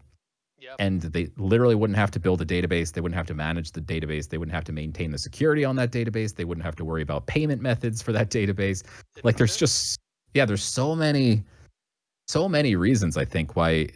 Yep. 0.59 0.75
and 0.77 1.01
they 1.01 1.27
literally 1.37 1.73
wouldn't 1.73 1.97
have 1.97 2.11
to 2.11 2.19
build 2.19 2.39
a 2.39 2.45
database. 2.45 2.93
They 2.93 3.01
wouldn't 3.01 3.17
have 3.17 3.25
to 3.25 3.33
manage 3.33 3.71
the 3.71 3.81
database. 3.81 4.29
They 4.29 4.37
wouldn't 4.37 4.53
have 4.53 4.63
to 4.65 4.71
maintain 4.71 5.09
the 5.09 5.17
security 5.17 5.65
on 5.65 5.75
that 5.77 5.91
database. 5.91 6.35
They 6.35 6.45
wouldn't 6.45 6.63
have 6.63 6.75
to 6.75 6.85
worry 6.85 7.01
about 7.01 7.25
payment 7.25 7.63
methods 7.63 7.99
for 7.99 8.11
that 8.11 8.29
database. 8.29 8.83
Like 9.23 9.37
there's 9.37 9.57
just 9.57 9.99
yeah 10.33 10.45
there's 10.45 10.63
so 10.63 10.95
many 10.95 11.43
so 12.27 12.47
many 12.47 12.75
reasons 12.75 13.17
i 13.17 13.25
think 13.25 13.55
why 13.55 13.87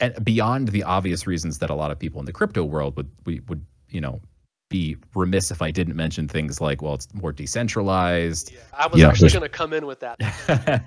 and 0.00 0.24
beyond 0.24 0.68
the 0.68 0.82
obvious 0.82 1.26
reasons 1.26 1.58
that 1.58 1.70
a 1.70 1.74
lot 1.74 1.90
of 1.90 1.98
people 1.98 2.20
in 2.20 2.26
the 2.26 2.32
crypto 2.32 2.64
world 2.64 2.96
would 2.96 3.10
we 3.26 3.40
would 3.48 3.64
you 3.90 4.00
know 4.00 4.20
be 4.74 4.96
remiss 5.14 5.50
if 5.50 5.60
i 5.62 5.70
didn't 5.70 5.96
mention 6.04 6.26
things 6.26 6.60
like 6.60 6.82
well 6.82 6.94
it's 6.94 7.08
more 7.14 7.32
decentralized 7.32 8.52
Yeah, 8.52 8.58
I 8.76 8.86
was 8.88 9.00
Yeah, 9.00 9.08
actually 9.10 9.30
going 9.30 9.42
to 9.42 9.56
come 9.62 9.72
in 9.72 9.86
with 9.86 10.00
that. 10.00 10.16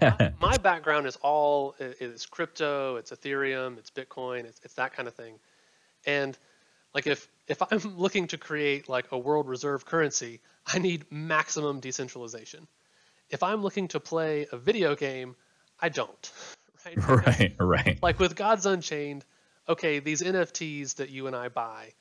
my, 0.02 0.32
my 0.52 0.58
background 0.58 1.08
is 1.08 1.16
all 1.22 1.76
i- 1.80 1.96
is 2.00 2.26
crypto, 2.26 2.98
it's 3.00 3.12
Ethereum, 3.12 3.78
it's 3.78 3.90
Bitcoin, 3.90 4.44
it's, 4.50 4.60
it's 4.66 4.74
that 4.76 4.92
kind 4.94 5.08
of 5.08 5.16
thing. 5.16 5.40
And 6.06 6.38
like 6.94 7.08
if 7.08 7.30
if 7.48 7.62
I'm 7.62 7.80
looking 8.06 8.28
to 8.28 8.38
create 8.38 8.90
like 8.90 9.06
a 9.12 9.18
world 9.18 9.48
reserve 9.48 9.86
currency, 9.86 10.42
I 10.74 10.80
need 10.80 11.06
maximum 11.10 11.80
decentralization. 11.80 12.68
If 13.30 13.42
I'm 13.44 13.62
looking 13.62 13.88
to 13.90 14.00
play 14.00 14.48
a 14.52 14.58
video 14.58 14.96
game, 14.96 15.36
I 15.80 15.90
don't. 15.90 16.32
Right? 16.86 16.98
Right 17.28 17.56
right 17.60 18.00
Like 18.02 18.20
with 18.20 18.36
Gods 18.36 18.66
Unchained, 18.66 19.26
okay, 19.68 20.00
these 20.00 20.22
NFTs 20.22 20.96
that 20.96 21.10
you 21.10 21.28
and 21.28 21.36
I 21.36 21.50
buy, 21.50 21.94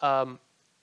um, 0.00 0.38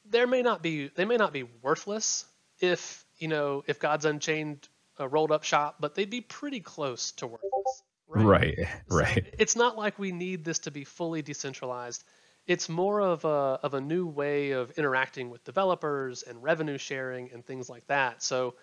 there 0.09 0.27
may 0.27 0.41
not 0.41 0.61
be 0.61 0.89
they 0.89 1.05
may 1.05 1.17
not 1.17 1.33
be 1.33 1.43
worthless 1.61 2.25
if 2.59 3.05
you 3.17 3.27
know 3.27 3.63
if 3.67 3.79
Gods 3.79 4.05
Unchained 4.05 4.67
uh, 4.99 5.07
rolled 5.07 5.31
up 5.31 5.43
shop, 5.43 5.77
but 5.79 5.95
they'd 5.95 6.09
be 6.09 6.21
pretty 6.21 6.59
close 6.59 7.11
to 7.13 7.27
worthless. 7.27 7.83
right 8.07 8.57
So 8.57 8.95
right 8.97 9.33
it's 9.37 9.55
not 9.55 9.77
like 9.77 9.99
we 9.99 10.11
need 10.11 10.43
this 10.43 10.59
to 10.59 10.71
be 10.71 10.83
fully 10.83 11.21
decentralized. 11.21 12.03
It's 12.47 12.67
more 12.67 12.99
of 12.99 13.25
a 13.25 13.59
of 13.63 13.73
a 13.75 13.81
new 13.81 14.07
way 14.07 14.51
of 14.51 14.71
interacting 14.71 15.29
with 15.29 15.43
developers 15.43 16.23
and 16.23 16.41
revenue 16.41 16.77
sharing 16.77 17.31
and 17.31 17.45
things 17.45 17.69
like 17.69 17.85
that. 17.87 18.23
So 18.23 18.55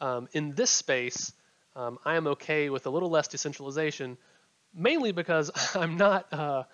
um, 0.00 0.28
in 0.32 0.52
this 0.52 0.70
space, 0.70 1.32
um, 1.76 1.98
I 2.04 2.16
am 2.16 2.26
okay 2.28 2.70
with 2.70 2.86
a 2.86 2.90
little 2.90 3.10
less 3.10 3.28
decentralization, 3.28 4.16
mainly 4.74 5.12
because 5.12 5.50
I'm 5.76 5.96
not 5.96 6.32
uh, 6.32 6.64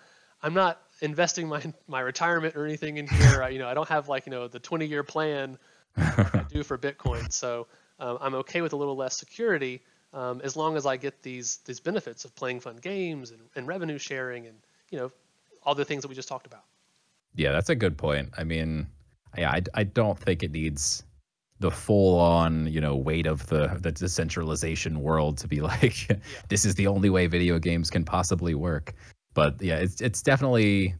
I'm 0.41 0.53
not 0.53 0.81
investing 1.01 1.47
my 1.47 1.61
my 1.87 1.99
retirement 1.99 2.55
or 2.55 2.65
anything 2.65 2.97
in 2.97 3.07
here. 3.07 3.43
I, 3.43 3.49
you 3.49 3.59
know, 3.59 3.67
I 3.67 3.73
don't 3.73 3.89
have 3.89 4.07
like 4.07 4.25
you 4.25 4.31
know 4.31 4.47
the 4.47 4.59
20 4.59 4.85
year 4.85 5.03
plan 5.03 5.57
like 5.97 6.35
I 6.35 6.45
do 6.49 6.63
for 6.63 6.77
Bitcoin. 6.77 7.31
So 7.31 7.67
um, 7.99 8.17
I'm 8.21 8.35
okay 8.35 8.61
with 8.61 8.73
a 8.73 8.77
little 8.77 8.95
less 8.95 9.17
security 9.17 9.81
um, 10.13 10.41
as 10.43 10.55
long 10.55 10.77
as 10.77 10.85
I 10.85 10.97
get 10.97 11.21
these 11.21 11.57
these 11.65 11.79
benefits 11.79 12.25
of 12.25 12.35
playing 12.35 12.59
fun 12.59 12.77
games 12.77 13.31
and, 13.31 13.41
and 13.55 13.67
revenue 13.67 13.97
sharing 13.97 14.47
and 14.47 14.57
you 14.89 14.97
know 14.97 15.11
all 15.63 15.75
the 15.75 15.85
things 15.85 16.01
that 16.01 16.07
we 16.07 16.15
just 16.15 16.29
talked 16.29 16.47
about. 16.47 16.63
Yeah, 17.35 17.51
that's 17.51 17.69
a 17.69 17.75
good 17.75 17.97
point. 17.97 18.29
I 18.37 18.43
mean, 18.43 18.87
yeah, 19.37 19.51
I, 19.51 19.61
I 19.73 19.83
don't 19.83 20.19
think 20.19 20.43
it 20.43 20.51
needs 20.51 21.03
the 21.59 21.71
full 21.71 22.19
on, 22.19 22.67
you 22.67 22.81
know, 22.81 22.95
weight 22.95 23.27
of 23.27 23.47
the 23.47 23.77
the 23.79 23.91
decentralization 23.91 25.01
world 25.01 25.37
to 25.37 25.47
be 25.47 25.61
like 25.61 26.07
this 26.49 26.65
is 26.65 26.75
the 26.75 26.87
only 26.87 27.09
way 27.09 27.27
video 27.27 27.59
games 27.59 27.89
can 27.89 28.03
possibly 28.03 28.55
work. 28.55 28.93
But 29.33 29.61
yeah, 29.61 29.77
it's 29.77 30.01
it's 30.01 30.21
definitely 30.21 30.95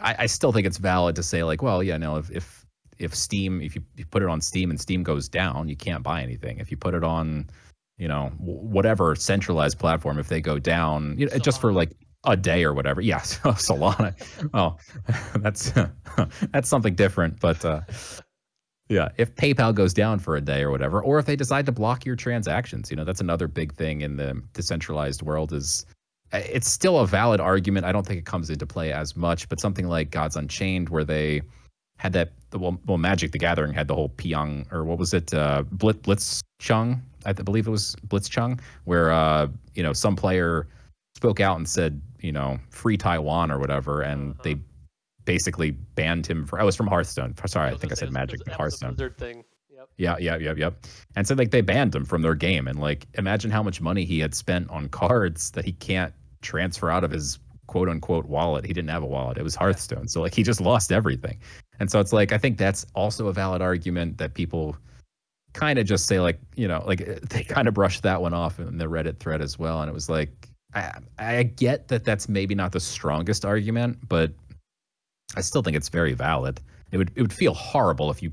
I, 0.00 0.14
I 0.20 0.26
still 0.26 0.52
think 0.52 0.66
it's 0.66 0.78
valid 0.78 1.16
to 1.16 1.22
say 1.22 1.42
like, 1.42 1.62
well, 1.62 1.82
yeah, 1.82 1.96
no, 1.96 2.16
if 2.16 2.30
if 2.30 2.66
if 2.98 3.14
Steam, 3.14 3.60
if 3.60 3.74
you, 3.74 3.82
you 3.96 4.06
put 4.06 4.22
it 4.22 4.28
on 4.28 4.40
Steam 4.40 4.70
and 4.70 4.80
Steam 4.80 5.02
goes 5.02 5.28
down, 5.28 5.68
you 5.68 5.76
can't 5.76 6.02
buy 6.02 6.22
anything. 6.22 6.58
If 6.58 6.70
you 6.70 6.76
put 6.76 6.94
it 6.94 7.04
on, 7.04 7.48
you 7.98 8.08
know, 8.08 8.30
w- 8.38 8.58
whatever 8.58 9.14
centralized 9.14 9.78
platform, 9.78 10.18
if 10.18 10.28
they 10.28 10.40
go 10.40 10.58
down, 10.58 11.18
you 11.18 11.26
know, 11.26 11.38
just 11.38 11.60
for 11.60 11.72
like 11.72 11.92
a 12.24 12.36
day 12.36 12.64
or 12.64 12.74
whatever. 12.74 13.00
Yeah, 13.00 13.20
Solana. 13.20 14.14
oh, 14.54 14.76
that's 15.40 15.72
that's 16.52 16.68
something 16.68 16.94
different. 16.94 17.40
But 17.40 17.64
uh, 17.64 17.80
yeah, 18.88 19.08
if 19.16 19.34
PayPal 19.34 19.74
goes 19.74 19.92
down 19.92 20.18
for 20.18 20.36
a 20.36 20.40
day 20.40 20.62
or 20.62 20.70
whatever, 20.70 21.02
or 21.02 21.18
if 21.18 21.26
they 21.26 21.36
decide 21.36 21.66
to 21.66 21.72
block 21.72 22.04
your 22.04 22.16
transactions, 22.16 22.90
you 22.90 22.96
know, 22.96 23.04
that's 23.04 23.20
another 23.20 23.48
big 23.48 23.74
thing 23.74 24.00
in 24.00 24.16
the 24.16 24.42
decentralized 24.52 25.22
world. 25.22 25.52
Is 25.52 25.86
it's 26.38 26.68
still 26.70 26.98
a 26.98 27.06
valid 27.06 27.40
argument. 27.40 27.86
I 27.86 27.92
don't 27.92 28.06
think 28.06 28.18
it 28.18 28.26
comes 28.26 28.50
into 28.50 28.66
play 28.66 28.92
as 28.92 29.16
much, 29.16 29.48
but 29.48 29.60
something 29.60 29.88
like 29.88 30.10
Gods 30.10 30.36
Unchained, 30.36 30.88
where 30.88 31.04
they 31.04 31.42
had 31.98 32.12
that 32.12 32.32
well, 32.52 32.78
well 32.86 32.98
Magic 32.98 33.32
the 33.32 33.38
Gathering 33.38 33.72
had 33.72 33.88
the 33.88 33.94
whole 33.94 34.10
Pyong 34.10 34.70
or 34.72 34.84
what 34.84 34.98
was 34.98 35.14
it 35.14 35.32
uh, 35.32 35.62
Blitz 35.72 36.42
Blitzchung 36.60 37.00
I 37.24 37.32
believe 37.32 37.66
it 37.66 37.70
was 37.70 37.96
Blitzchung 38.06 38.60
where 38.84 39.10
uh, 39.10 39.48
you 39.74 39.82
know 39.82 39.92
some 39.94 40.14
player 40.14 40.68
spoke 41.14 41.40
out 41.40 41.56
and 41.56 41.66
said 41.66 42.00
you 42.20 42.32
know 42.32 42.58
free 42.68 42.96
Taiwan 42.98 43.50
or 43.50 43.58
whatever 43.58 44.02
and 44.02 44.32
Uh-huh. 44.32 44.42
they 44.44 44.56
basically 45.24 45.70
banned 45.70 46.26
him 46.26 46.44
for 46.46 46.60
I 46.60 46.64
was 46.64 46.76
from 46.76 46.86
Hearthstone 46.86 47.34
sorry 47.46 47.68
I, 47.68 47.72
was 47.72 47.80
think 47.80 47.92
I 47.92 47.96
said 47.96 48.12
Magic 48.12 48.40
was- 48.44 48.54
Hearthstone 48.54 48.94
thing. 49.16 49.42
Yep. 49.70 49.88
yeah, 49.98 50.16
yeah, 50.18 50.36
yeah, 50.36 50.54
yep. 50.56 50.86
And 51.16 51.26
so 51.26 51.34
like 51.34 51.50
they 51.50 51.60
banned 51.62 51.94
him 51.94 52.04
from 52.06 52.22
their 52.22 52.34
game, 52.34 52.66
and 52.68 52.78
like 52.80 53.06
imagine 53.14 53.50
how 53.50 53.62
much 53.62 53.80
money 53.80 54.04
he 54.04 54.18
had 54.18 54.34
spent 54.34 54.68
on 54.70 54.88
cards 54.88 55.50
that 55.52 55.64
he 55.66 55.72
can't 55.72 56.12
transfer 56.46 56.90
out 56.90 57.04
of 57.04 57.10
his 57.10 57.38
quote 57.66 57.88
unquote 57.88 58.26
wallet. 58.26 58.64
He 58.64 58.72
didn't 58.72 58.90
have 58.90 59.02
a 59.02 59.06
wallet; 59.06 59.38
it 59.38 59.42
was 59.42 59.54
Hearthstone, 59.54 60.08
so 60.08 60.22
like 60.22 60.34
he 60.34 60.42
just 60.42 60.60
lost 60.60 60.92
everything. 60.92 61.38
And 61.80 61.90
so 61.90 62.00
it's 62.00 62.12
like 62.12 62.32
I 62.32 62.38
think 62.38 62.58
that's 62.58 62.86
also 62.94 63.28
a 63.28 63.32
valid 63.32 63.62
argument 63.62 64.18
that 64.18 64.34
people 64.34 64.76
kind 65.52 65.78
of 65.78 65.86
just 65.86 66.06
say 66.06 66.20
like 66.20 66.38
you 66.54 66.68
know 66.68 66.82
like 66.86 67.04
they 67.30 67.42
kind 67.42 67.68
of 67.68 67.74
brushed 67.74 68.02
that 68.02 68.20
one 68.22 68.34
off 68.34 68.58
in 68.58 68.78
the 68.78 68.86
Reddit 68.86 69.18
thread 69.18 69.40
as 69.40 69.58
well, 69.58 69.80
and 69.80 69.90
it 69.90 69.94
was 69.94 70.08
like 70.08 70.48
I 70.74 70.92
I 71.18 71.42
get 71.42 71.88
that 71.88 72.04
that's 72.04 72.28
maybe 72.28 72.54
not 72.54 72.72
the 72.72 72.80
strongest 72.80 73.44
argument, 73.44 73.98
but 74.08 74.32
I 75.36 75.40
still 75.40 75.62
think 75.62 75.76
it's 75.76 75.88
very 75.88 76.14
valid. 76.14 76.60
It 76.92 76.98
would 76.98 77.10
it 77.16 77.22
would 77.22 77.32
feel 77.32 77.54
horrible 77.54 78.10
if 78.10 78.22
you 78.22 78.30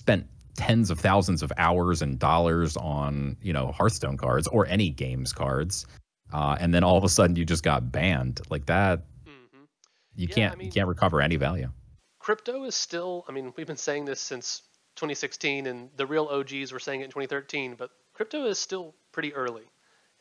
spent 0.00 0.26
tens 0.56 0.90
of 0.90 0.98
thousands 0.98 1.42
of 1.42 1.52
hours 1.58 2.00
and 2.00 2.18
dollars 2.18 2.76
on 2.78 3.36
you 3.42 3.52
know 3.52 3.72
Hearthstone 3.72 4.16
cards 4.16 4.48
or 4.48 4.66
any 4.66 4.90
games 4.90 5.32
cards, 5.32 5.86
uh, 6.32 6.56
and 6.60 6.72
then 6.74 6.82
all 6.84 6.96
of 6.96 7.04
a 7.04 7.08
sudden 7.08 7.36
you 7.36 7.44
just 7.44 7.62
got 7.62 7.90
banned 7.92 8.40
like 8.50 8.66
that. 8.66 9.00
hmm 9.24 9.64
You 10.14 10.26
Yeah, 10.28 10.34
can't 10.34 10.52
I 10.52 10.56
mean- 10.56 10.66
you 10.66 10.72
can't 10.72 10.88
recover 10.88 11.20
any 11.20 11.36
value. 11.36 11.70
Crypto 12.18 12.64
is 12.64 12.74
still. 12.74 13.24
I 13.28 13.32
mean, 13.32 13.52
we've 13.56 13.66
been 13.68 13.76
saying 13.76 14.04
this 14.04 14.20
since 14.20 14.62
2016, 14.96 15.66
and 15.66 15.90
the 15.96 16.06
real 16.06 16.24
OGs 16.26 16.72
were 16.72 16.80
saying 16.80 17.02
it 17.02 17.04
in 17.04 17.10
2013. 17.10 17.76
But 17.76 17.90
crypto 18.14 18.46
is 18.46 18.58
still 18.58 18.94
pretty 19.12 19.32
early, 19.34 19.62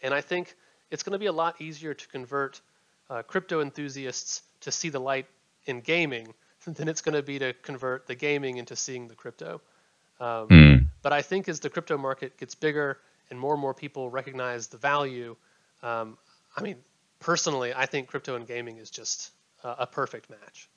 and 0.03 0.13
I 0.13 0.21
think 0.21 0.55
it's 0.91 1.01
going 1.01 1.13
to 1.13 1.19
be 1.19 1.25
a 1.25 1.31
lot 1.31 1.59
easier 1.59 1.93
to 1.95 2.07
convert 2.09 2.61
uh, 3.09 3.23
crypto 3.23 3.61
enthusiasts 3.61 4.43
to 4.61 4.71
see 4.71 4.89
the 4.89 4.99
light 4.99 5.25
in 5.65 5.81
gaming 5.81 6.33
than 6.67 6.87
it's 6.87 7.01
going 7.01 7.15
to 7.15 7.23
be 7.23 7.39
to 7.39 7.53
convert 7.53 8.05
the 8.05 8.15
gaming 8.15 8.57
into 8.57 8.75
seeing 8.75 9.07
the 9.07 9.15
crypto. 9.15 9.61
Um, 10.19 10.47
But 11.01 11.13
I 11.13 11.21
think 11.21 11.47
as 11.49 11.59
the 11.59 11.69
crypto 11.69 11.97
market 11.97 12.37
gets 12.37 12.55
bigger 12.55 12.99
and 13.29 13.39
more 13.39 13.53
and 13.53 13.61
more 13.61 13.73
people 13.73 14.09
recognize 14.09 14.67
the 14.67 14.77
value, 14.77 15.35
um, 15.85 16.17
I 16.57 16.61
mean, 16.61 16.77
personally, 17.19 17.73
I 17.73 17.85
think 17.85 18.07
crypto 18.07 18.35
and 18.35 18.47
gaming 18.47 18.77
is 18.77 18.89
just 18.89 19.31
a, 19.63 19.75
a 19.79 19.87
perfect 19.87 20.29
match. 20.29 20.69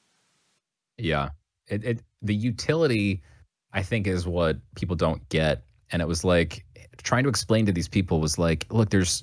Yeah. 0.98 1.30
It, 1.68 1.84
it 1.84 2.02
the 2.22 2.34
utility 2.34 3.22
I 3.72 3.82
think 3.82 4.06
is 4.06 4.26
what 4.26 4.58
people 4.74 4.96
don't 4.96 5.26
get. 5.28 5.62
And 5.90 6.02
it 6.02 6.08
was 6.08 6.24
like 6.24 6.64
trying 7.02 7.22
to 7.24 7.28
explain 7.28 7.66
to 7.66 7.72
these 7.72 7.88
people 7.88 8.20
was 8.20 8.38
like, 8.38 8.66
look, 8.70 8.90
there's 8.90 9.22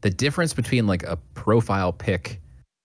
the 0.00 0.10
difference 0.10 0.54
between 0.54 0.86
like 0.86 1.02
a 1.02 1.16
profile 1.34 1.92
pic 1.92 2.40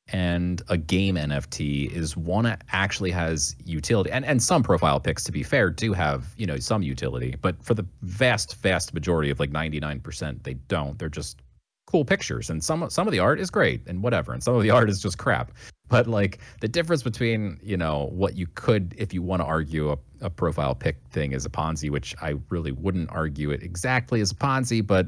and 0.10 0.62
a 0.70 0.78
game 0.78 1.16
NFT 1.16 1.92
is 1.92 2.16
one 2.16 2.58
actually 2.72 3.12
has 3.12 3.56
utility. 3.66 4.10
And 4.12 4.26
and 4.26 4.42
some 4.42 4.64
profile 4.64 5.00
pics, 5.00 5.24
to 5.26 5.32
be 5.32 5.44
fair, 5.44 5.70
do 5.70 5.94
have, 5.94 6.34
you 6.38 6.46
know, 6.46 6.58
some 6.58 6.82
utility. 6.82 7.36
But 7.42 7.62
for 7.64 7.74
the 7.74 7.86
vast, 8.02 8.56
vast 8.58 8.94
majority 8.94 9.30
of 9.30 9.40
like 9.40 9.52
99%, 9.52 10.44
they 10.44 10.54
don't. 10.54 10.98
They're 10.98 11.10
just 11.10 11.42
cool 11.88 12.06
pictures. 12.06 12.50
And 12.50 12.64
some 12.64 12.88
some 12.90 13.08
of 13.08 13.12
the 13.12 13.20
art 13.20 13.40
is 13.40 13.50
great 13.50 13.82
and 13.88 14.04
whatever. 14.04 14.32
And 14.32 14.44
some 14.44 14.56
of 14.56 14.62
the 14.62 14.70
art 14.78 14.90
is 14.90 15.02
just 15.02 15.18
crap 15.18 15.52
but 15.90 16.08
like 16.08 16.40
the 16.62 16.68
difference 16.68 17.04
between 17.04 17.60
you 17.62 17.78
know 17.78 18.10
what 18.12 18.36
you 18.36 18.48
could 18.56 18.94
if 18.98 19.14
you 19.14 19.22
want 19.22 19.42
to 19.42 19.46
argue 19.46 19.92
a, 19.92 19.98
a 20.22 20.30
profile 20.30 20.76
pic 20.76 20.98
thing 21.10 21.32
is 21.32 21.46
a 21.46 21.50
ponzi 21.50 21.90
which 21.90 22.16
i 22.22 22.36
really 22.50 22.72
wouldn't 22.72 23.10
argue 23.12 23.52
it 23.52 23.64
exactly 23.64 24.22
as 24.22 24.32
a 24.32 24.36
ponzi 24.36 24.86
but 24.86 25.08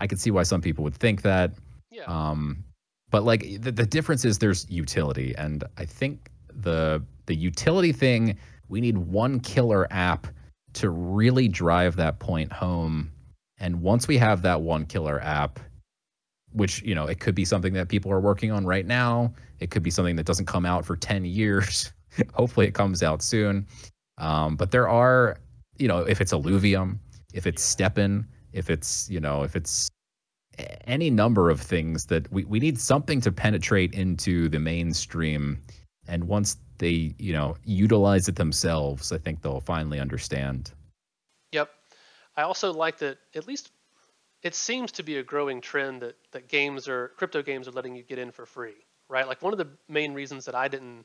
i 0.00 0.06
could 0.06 0.20
see 0.20 0.30
why 0.30 0.42
some 0.42 0.60
people 0.60 0.84
would 0.84 0.94
think 0.94 1.22
that 1.22 1.52
Yeah. 1.90 2.04
um 2.06 2.64
but 3.10 3.24
like 3.24 3.60
the, 3.60 3.72
the 3.72 3.86
difference 3.86 4.24
is 4.24 4.38
there's 4.38 4.68
utility 4.70 5.34
and 5.36 5.64
i 5.76 5.84
think 5.84 6.30
the 6.54 7.02
the 7.26 7.34
utility 7.34 7.92
thing 7.92 8.36
we 8.68 8.80
need 8.80 8.98
one 8.98 9.40
killer 9.40 9.86
app 9.90 10.26
to 10.72 10.90
really 10.90 11.48
drive 11.48 11.96
that 11.96 12.18
point 12.20 12.52
home 12.52 13.10
and 13.58 13.82
once 13.82 14.06
we 14.08 14.16
have 14.16 14.42
that 14.42 14.60
one 14.62 14.86
killer 14.86 15.20
app 15.22 15.58
which 16.52 16.82
you 16.82 16.94
know 16.94 17.06
it 17.06 17.20
could 17.20 17.34
be 17.34 17.44
something 17.44 17.72
that 17.74 17.88
people 17.88 18.10
are 18.12 18.20
working 18.20 18.50
on 18.50 18.64
right 18.66 18.86
now. 18.86 19.32
It 19.60 19.70
could 19.70 19.82
be 19.82 19.90
something 19.90 20.16
that 20.16 20.26
doesn't 20.26 20.46
come 20.46 20.66
out 20.66 20.84
for 20.84 20.96
10 21.10 21.24
years. 21.24 21.92
Hopefully 22.34 22.66
it 22.66 22.74
comes 22.74 23.02
out 23.02 23.22
soon. 23.22 23.66
Um, 24.18 24.56
but 24.56 24.70
there 24.70 24.88
are 24.88 25.38
you 25.78 25.88
know 25.88 26.00
if 26.00 26.20
it's 26.20 26.32
Illuvium 26.32 26.98
if 27.32 27.46
it's 27.46 27.62
STEPN 27.74 28.26
if 28.52 28.70
it's 28.70 29.08
you 29.08 29.20
know 29.20 29.42
if 29.42 29.56
it's 29.56 29.88
any 30.86 31.08
number 31.08 31.48
of 31.48 31.60
things 31.60 32.06
that 32.06 32.30
we, 32.32 32.44
we 32.44 32.60
need 32.60 32.78
something 32.78 33.20
to 33.22 33.32
penetrate 33.32 33.94
into 33.94 34.48
the 34.48 34.58
mainstream. 34.58 35.58
And 36.06 36.24
once 36.24 36.56
they 36.78 37.14
you 37.18 37.32
know 37.32 37.56
utilize 37.64 38.26
it 38.26 38.36
themselves 38.36 39.12
i 39.12 39.18
think 39.18 39.42
they'll 39.42 39.60
finally 39.60 40.00
understand. 40.00 40.72
Yep. 41.52 41.70
I 42.36 42.42
also 42.42 42.72
like 42.72 42.98
that 42.98 43.18
at 43.34 43.46
least 43.46 43.70
it 44.42 44.54
seems 44.54 44.92
to 44.92 45.02
be 45.02 45.18
a 45.18 45.22
growing 45.22 45.60
trend 45.60 46.02
that, 46.02 46.16
that 46.32 46.48
games 46.48 46.88
are 46.88 47.08
crypto 47.16 47.42
games 47.42 47.68
are 47.68 47.72
letting 47.72 47.94
you 47.94 48.02
get 48.02 48.18
in 48.18 48.30
for 48.30 48.46
free 48.46 48.74
right 49.08 49.26
like 49.26 49.42
one 49.42 49.52
of 49.52 49.58
the 49.58 49.68
main 49.88 50.14
reasons 50.14 50.44
that 50.44 50.54
i 50.54 50.68
didn't 50.68 51.04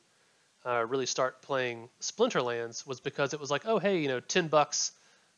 uh, 0.66 0.84
really 0.88 1.06
start 1.06 1.42
playing 1.42 1.90
splinterlands 2.02 2.88
was 2.88 3.00
because 3.00 3.34
it 3.34 3.40
was 3.40 3.52
like 3.52 3.64
oh 3.66 3.80
hey 3.80 4.00
you 4.00 4.08
know 4.08 4.20
10 4.20 4.48
bucks 4.48 4.92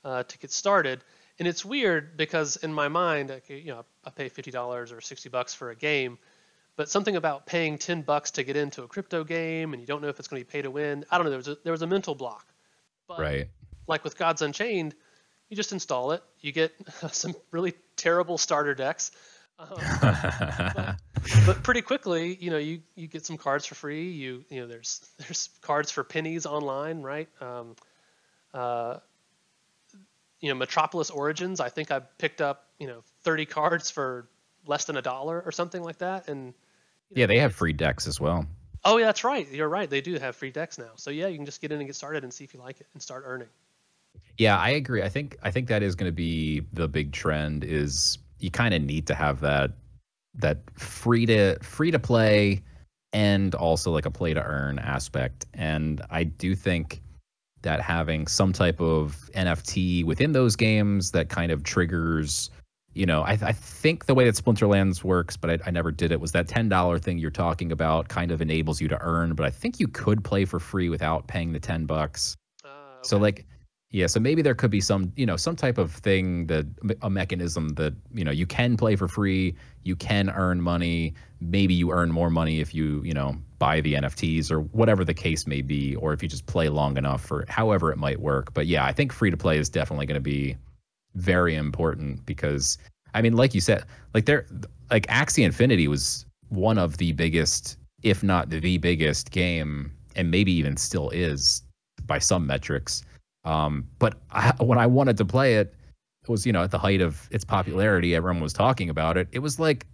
uh, 0.04 0.24
to 0.24 0.38
get 0.38 0.52
started 0.52 1.04
and 1.40 1.48
it's 1.48 1.64
weird 1.64 2.18
because 2.18 2.58
in 2.58 2.74
my 2.74 2.88
mind, 2.88 3.42
you 3.48 3.66
know, 3.66 3.86
I 4.04 4.10
pay 4.10 4.30
fifty 4.30 4.52
dollars 4.52 4.92
or 4.92 5.02
sixty 5.02 5.30
bucks 5.30 5.54
for 5.54 5.70
a 5.70 5.76
game, 5.76 6.18
but 6.76 6.90
something 6.90 7.16
about 7.16 7.46
paying 7.46 7.78
ten 7.78 8.02
bucks 8.02 8.32
to 8.32 8.44
get 8.44 8.56
into 8.56 8.84
a 8.84 8.88
crypto 8.88 9.24
game 9.24 9.74
and 9.74 9.82
you 9.82 9.88
don't 9.88 10.02
know 10.02 10.08
if 10.08 10.20
it's 10.20 10.28
going 10.28 10.42
to 10.42 10.48
be 10.48 10.52
pay 10.52 10.62
to 10.64 10.72
win. 10.72 11.06
I 11.12 11.18
don't 11.18 11.26
know. 11.26 11.30
There 11.30 11.38
was 11.38 11.48
a, 11.48 11.58
there 11.64 11.72
was 11.72 11.84
a 11.84 11.88
mental 11.88 12.16
block. 12.16 12.48
But 13.08 13.20
right. 13.20 13.48
Like 13.88 14.04
with 14.04 14.18
Gods 14.18 14.42
Unchained, 14.42 14.96
you 15.50 15.56
just 15.56 15.72
install 15.72 16.12
it. 16.12 16.24
You 16.42 16.52
get 16.52 16.74
some 17.12 17.36
really 17.52 17.74
terrible 17.96 18.38
starter 18.38 18.76
decks. 18.76 19.12
Um, 19.60 19.70
but, 20.02 20.98
but, 21.46 21.64
pretty 21.64 21.82
quickly, 21.82 22.38
you 22.40 22.52
know, 22.52 22.58
you, 22.58 22.82
you 22.96 23.08
get 23.08 23.26
some 23.26 23.38
cards 23.38 23.66
for 23.66 23.74
free. 23.76 24.12
You 24.12 24.46
you 24.50 24.62
know, 24.62 24.68
there's 24.68 25.08
there's 25.18 25.50
cards 25.62 25.92
for 25.92 26.04
pennies 26.04 26.46
online, 26.46 27.02
right? 27.02 27.30
Um, 27.42 27.76
uh, 28.54 28.98
you 30.40 30.50
know 30.50 30.56
Metropolis 30.56 31.10
Origins, 31.10 31.60
I 31.60 31.70
think 31.70 31.92
I 31.92 32.00
picked 32.00 32.42
up 32.42 32.68
you 32.80 32.88
know 32.88 33.04
30 33.24 33.46
cards 33.46 33.90
for 33.90 34.28
less 34.68 34.86
than 34.86 34.98
a 34.98 35.02
dollar 35.02 35.42
or 35.42 35.52
something 35.52 35.82
like 35.82 36.00
that. 36.00 36.28
And 36.28 36.54
you 37.10 37.16
know, 37.16 37.22
yeah, 37.22 37.26
they 37.26 37.40
have 37.40 37.56
free 37.56 37.74
decks 37.74 38.08
as 38.08 38.20
well. 38.20 38.46
Oh 38.86 38.98
yeah, 38.98 39.08
that's 39.08 39.24
right. 39.24 39.50
You're 39.52 39.70
right. 39.70 39.90
They 39.90 40.02
do 40.02 40.20
have 40.20 40.36
free 40.36 40.52
decks 40.52 40.78
now. 40.78 40.92
So 40.96 41.10
yeah, 41.10 41.28
you 41.28 41.38
can 41.38 41.46
just 41.46 41.62
get 41.62 41.72
in 41.72 41.80
and 41.80 41.88
get 41.88 41.96
started 41.96 42.24
and 42.24 42.34
see 42.34 42.44
if 42.44 42.54
you 42.54 42.60
like 42.60 42.80
it 42.80 42.88
and 42.94 43.02
start 43.02 43.24
earning. 43.26 43.50
Yeah, 44.38 44.58
I 44.58 44.70
agree. 44.70 45.02
I 45.02 45.10
think 45.10 45.38
I 45.44 45.52
think 45.52 45.68
that 45.68 45.82
is 45.84 45.96
going 45.96 46.10
to 46.10 46.16
be 46.16 46.62
the 46.74 46.88
big 46.88 47.12
trend. 47.12 47.64
Is 47.64 48.20
you 48.40 48.52
kind 48.52 48.74
of 48.74 48.82
need 48.82 49.08
to 49.08 49.16
have 49.16 49.40
that 49.42 49.72
that 50.36 50.60
free 50.80 51.26
to 51.26 51.58
free 51.62 51.92
to 51.92 52.00
play 52.00 52.64
and 53.14 53.56
also 53.56 53.92
like 53.92 54.06
a 54.06 54.12
play 54.12 54.34
to 54.34 54.44
earn 54.44 54.80
aspect. 54.80 55.46
And 55.54 56.02
I 56.10 56.24
do 56.24 56.56
think 56.56 57.02
that 57.62 57.82
having 57.82 58.28
some 58.28 58.54
type 58.54 58.80
of 58.80 59.30
NFT 59.34 60.04
within 60.06 60.34
those 60.34 60.56
games 60.56 61.12
that 61.12 61.30
kind 61.30 61.52
of 61.52 61.64
triggers, 61.64 62.50
you 62.94 63.06
know, 63.06 63.24
I, 63.24 63.32
I 63.42 63.52
think 63.52 64.06
the 64.06 64.14
way 64.14 64.26
that 64.26 64.36
Splinterlands 64.36 65.04
works, 65.04 65.36
but 65.36 65.50
I, 65.50 65.58
I 65.66 65.72
never 65.72 65.92
did 65.92 66.12
it, 66.12 66.20
was 66.20 66.32
that 66.34 66.48
$10 66.48 67.02
thing 67.02 67.18
you're 67.18 67.32
talking 67.32 67.72
about 67.72 68.10
kind 68.10 68.32
of 68.32 68.42
enables 68.42 68.80
you 68.80 68.88
to 68.90 69.02
earn, 69.02 69.34
but 69.34 69.46
I 69.46 69.50
think 69.50 69.80
you 69.80 69.88
could 69.88 70.24
play 70.24 70.46
for 70.46 70.60
free 70.60 70.90
without 70.90 71.28
paying 71.28 71.54
the 71.54 71.60
10 71.60 71.86
bucks. 71.86 72.36
Uh, 72.64 72.68
okay. 72.68 73.00
So 73.04 73.18
like, 73.18 73.46
yeah, 73.92 74.08
so 74.08 74.20
maybe 74.20 74.42
there 74.42 74.54
could 74.54 74.72
be 74.72 74.82
some, 74.82 75.14
you 75.16 75.26
know, 75.26 75.38
some 75.38 75.56
type 75.56 75.78
of 75.78 75.92
thing 75.92 76.48
that 76.48 76.66
a 77.02 77.10
mechanism 77.10 77.70
that, 77.70 77.94
you 78.14 78.26
know, 78.26 78.32
you 78.32 78.46
can 78.46 78.76
play 78.76 78.98
for 78.98 79.08
free, 79.08 79.56
you 79.84 79.96
can 79.96 80.30
earn 80.30 80.62
money, 80.62 81.14
maybe 81.40 81.74
you 81.74 81.92
earn 81.92 82.12
more 82.12 82.30
money 82.30 82.60
if 82.60 82.76
you, 82.76 83.02
you 83.04 83.14
know, 83.14 83.38
buy 83.60 83.80
the 83.80 83.94
NFTs 83.94 84.52
or 84.52 84.60
whatever 84.60 85.06
the 85.06 85.14
case 85.14 85.48
may 85.48 85.62
be, 85.62 85.96
or 85.96 86.12
if 86.12 86.22
you 86.22 86.28
just 86.28 86.46
play 86.48 86.68
long 86.68 86.98
enough 86.98 87.32
or 87.32 87.46
however 87.48 87.92
it 87.92 87.98
might 87.98 88.20
work. 88.20 88.54
But 88.54 88.68
yeah, 88.68 88.86
I 88.86 88.92
think 88.92 89.14
free 89.14 89.32
to 89.32 89.38
play 89.38 89.58
is 89.58 89.70
definitely 89.70 90.06
going 90.06 90.16
to 90.16 90.22
be 90.22 90.58
very 91.16 91.56
important 91.56 92.26
because 92.26 92.78
I 93.14 93.22
mean, 93.22 93.36
like 93.36 93.56
you 93.56 93.62
said, 93.62 93.86
like 94.14 94.26
there, 94.26 94.46
like 94.92 95.08
Axie 95.08 95.46
Infinity 95.46 95.88
was 95.88 96.26
one 96.50 96.78
of 96.78 96.98
the 96.98 97.14
biggest, 97.14 97.78
if 98.04 98.22
not 98.22 98.50
the 98.50 98.78
biggest 98.78 99.32
game, 99.32 99.92
and 100.16 100.30
maybe 100.30 100.52
even 100.52 100.78
still 100.78 101.10
is 101.12 101.64
by 102.06 102.20
some 102.20 102.46
metrics. 102.46 103.04
Um, 103.48 103.88
but 103.98 104.20
I, 104.32 104.54
when 104.60 104.78
I 104.78 104.86
wanted 104.88 105.16
to 105.18 105.26
play 105.26 105.56
it, 105.56 105.74
it 106.24 106.30
was 106.30 106.46
you 106.46 106.52
know 106.52 106.64
at 106.64 106.72
the 106.72 106.78
height 106.78 107.00
of 107.00 107.30
its 107.32 107.46
popularity, 107.46 108.14
everyone 108.14 108.42
was 108.42 108.52
talking 108.52 108.90
about 108.90 109.16
it. 109.16 109.30
It 109.32 109.40
was 109.40 109.58
like 109.58 109.88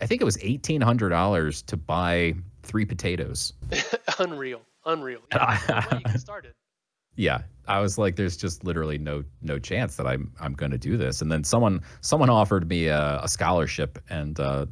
I 0.00 0.06
think 0.06 0.20
it 0.20 0.24
was 0.24 0.38
eighteen 0.40 0.80
hundred 0.80 1.08
dollars 1.08 1.62
to 1.62 1.76
buy 1.76 2.34
three 2.62 2.84
potatoes. 2.84 3.54
unreal, 4.18 4.62
unreal. 4.86 5.20
Yeah, 5.32 6.00
you 6.12 6.18
started. 6.18 6.52
Yeah, 7.16 7.42
I 7.66 7.80
was 7.80 7.98
like, 7.98 8.14
"There's 8.14 8.36
just 8.36 8.62
literally 8.62 8.98
no 8.98 9.24
no 9.42 9.58
chance 9.58 9.96
that 9.96 10.06
I'm 10.06 10.32
I'm 10.40 10.52
going 10.54 10.70
to 10.70 10.78
do 10.78 10.96
this." 10.96 11.22
And 11.22 11.30
then 11.30 11.42
someone 11.42 11.80
someone 12.02 12.30
offered 12.30 12.68
me 12.68 12.86
a, 12.86 13.20
a 13.20 13.28
scholarship, 13.28 13.98
and 14.08 14.38
uh, 14.38 14.66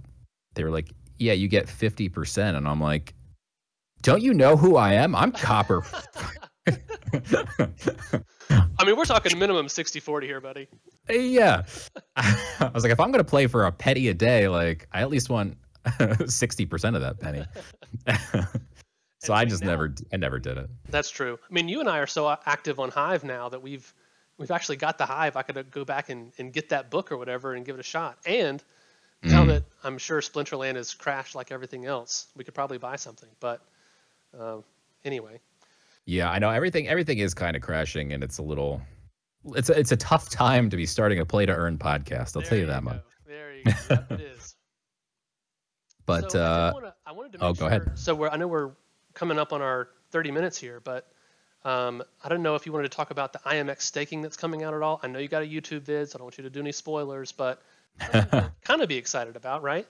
they 0.55 0.63
were 0.63 0.71
like, 0.71 0.91
"Yeah, 1.19 1.33
you 1.33 1.49
get 1.49 1.69
fifty 1.69 2.09
percent," 2.09 2.57
and 2.57 2.69
I'm 2.69 2.81
like, 2.81 3.13
"Don't 4.03 4.23
you 4.23 4.33
know 4.35 4.57
who 4.57 4.77
I 4.77 4.93
am? 4.93 5.17
I'm 5.17 5.33
Copper." 5.33 5.83
I 8.79 8.85
mean, 8.85 8.97
we're 8.97 9.05
talking 9.05 9.39
minimum 9.39 9.69
60 9.69 10.01
40 10.01 10.27
here, 10.27 10.41
buddy. 10.41 10.69
Yeah. 11.09 11.63
I 12.17 12.71
was 12.73 12.83
like, 12.83 12.93
if 12.93 13.01
I'm 13.01 13.11
going 13.11 13.25
to 13.25 13.29
play 13.29 13.47
for 13.47 13.67
a 13.67 13.73
penny 13.73 14.09
a 14.09 14.15
day, 14.15 14.49
like, 14.49 14.89
I 14.93 15.01
at 15.01 15.11
least 15.11 15.31
want 15.31 15.57
60% 15.85 16.95
of 16.95 17.01
that 17.01 17.21
penny. 17.21 17.45
so 19.19 19.35
I 19.35 19.45
just 19.45 19.63
now, 19.63 19.71
never, 19.71 19.95
I 20.13 20.17
never 20.17 20.39
did 20.39 20.59
it. 20.59 20.71
That's 20.91 21.11
true. 21.11 21.39
I 21.49 21.53
mean, 21.53 21.69
you 21.69 21.81
and 21.81 21.89
I 21.89 21.99
are 21.99 22.07
so 22.07 22.37
active 22.47 22.81
on 22.81 22.91
Hive 22.91 23.25
now 23.25 23.49
that 23.49 23.63
we've, 23.63 23.93
we've 24.39 24.51
actually 24.51 24.77
got 24.77 24.99
the 24.99 25.07
Hive. 25.07 25.37
I 25.37 25.43
could 25.43 25.71
go 25.71 25.85
back 25.85 26.09
and, 26.09 26.33
and 26.39 26.53
get 26.53 26.69
that 26.71 26.91
book 26.91 27.13
or 27.13 27.17
whatever 27.17 27.55
and 27.55 27.65
give 27.65 27.77
it 27.77 27.81
a 27.81 27.85
shot. 27.85 28.19
And 28.27 28.63
now 29.23 29.45
mm. 29.45 29.49
that 29.49 29.65
I'm 29.83 29.99
sure 29.99 30.21
Splinterland 30.21 30.77
has 30.77 30.95
crashed 30.95 31.35
like 31.35 31.51
everything 31.51 31.87
else, 31.87 32.29
we 32.37 32.45
could 32.45 32.55
probably 32.55 32.79
buy 32.79 32.97
something. 32.97 33.29
But 33.41 33.61
uh, 34.39 34.59
anyway. 35.05 35.41
Yeah, 36.09 36.31
I 36.31 36.39
know 36.39 36.49
everything. 36.49 36.89
Everything 36.89 37.19
is 37.19 37.35
kind 37.35 37.55
of 37.55 37.61
crashing, 37.61 38.15
and 38.15 38.25
it's 38.25 38.39
a 38.39 38.43
little. 38.43 38.81
It's 39.55 39.69
a, 39.69 39.79
it's 39.79 39.93
a 39.93 39.97
tough 39.97 40.31
time 40.31 40.71
to 40.71 40.77
be 40.77 40.87
starting 40.87 41.19
a 41.19 41.27
play 41.27 41.45
to 41.45 41.53
earn 41.53 41.77
podcast. 41.77 42.35
I'll 42.35 42.41
there 42.41 42.49
tell 42.49 42.57
you, 42.57 42.65
you 42.65 42.67
that 42.69 42.83
go. 42.83 42.91
much. 42.91 43.03
There 43.27 43.55
you 43.55 43.65
go. 43.65 43.73
Yep, 43.91 44.13
it 44.13 44.21
is. 44.39 44.57
But 46.07 46.33
so 46.33 46.41
uh, 46.41 46.71
I, 46.71 46.73
wanna, 46.73 46.95
I, 47.05 47.13
wanted 47.13 47.33
to. 47.33 47.39
oh, 47.43 47.53
sure, 47.53 47.61
go 47.61 47.67
ahead. 47.67 47.99
So 47.99 48.15
we're, 48.15 48.31
I 48.31 48.39
know 48.39 48.49
we're 48.49 48.71
coming 49.13 49.39
up 49.39 49.53
on 49.53 49.61
our 49.61 49.91
30 50.11 50.31
minutes 50.31 50.57
here, 50.57 50.81
but 50.81 51.13
um, 51.67 52.03
I 52.25 52.31
don't 52.31 52.43
know 52.43 52.55
if 52.55 52.65
you 52.65 52.73
wanted 52.73 52.91
to 52.91 52.97
talk 52.97 53.11
about 53.11 53.35
the 53.35 53.41
IMX 53.41 53.83
staking 53.83 54.23
that's 54.23 54.39
coming 54.39 54.65
out 54.65 54.73
at 54.73 54.81
all. 54.81 55.01
I 55.03 55.09
know 55.09 55.19
you 55.19 55.29
got 55.29 55.43
a 55.43 55.47
YouTube 55.47 55.83
vid, 55.83 56.09
so 56.09 56.17
I 56.17 56.19
don't 56.21 56.25
want 56.25 56.39
you 56.39 56.45
to 56.45 56.51
do 56.51 56.61
any 56.61 56.73
spoilers, 56.73 57.33
but 57.33 57.61
kind 58.01 58.81
of 58.81 58.89
be 58.89 58.97
excited 58.97 59.37
about, 59.37 59.63
right? 59.63 59.87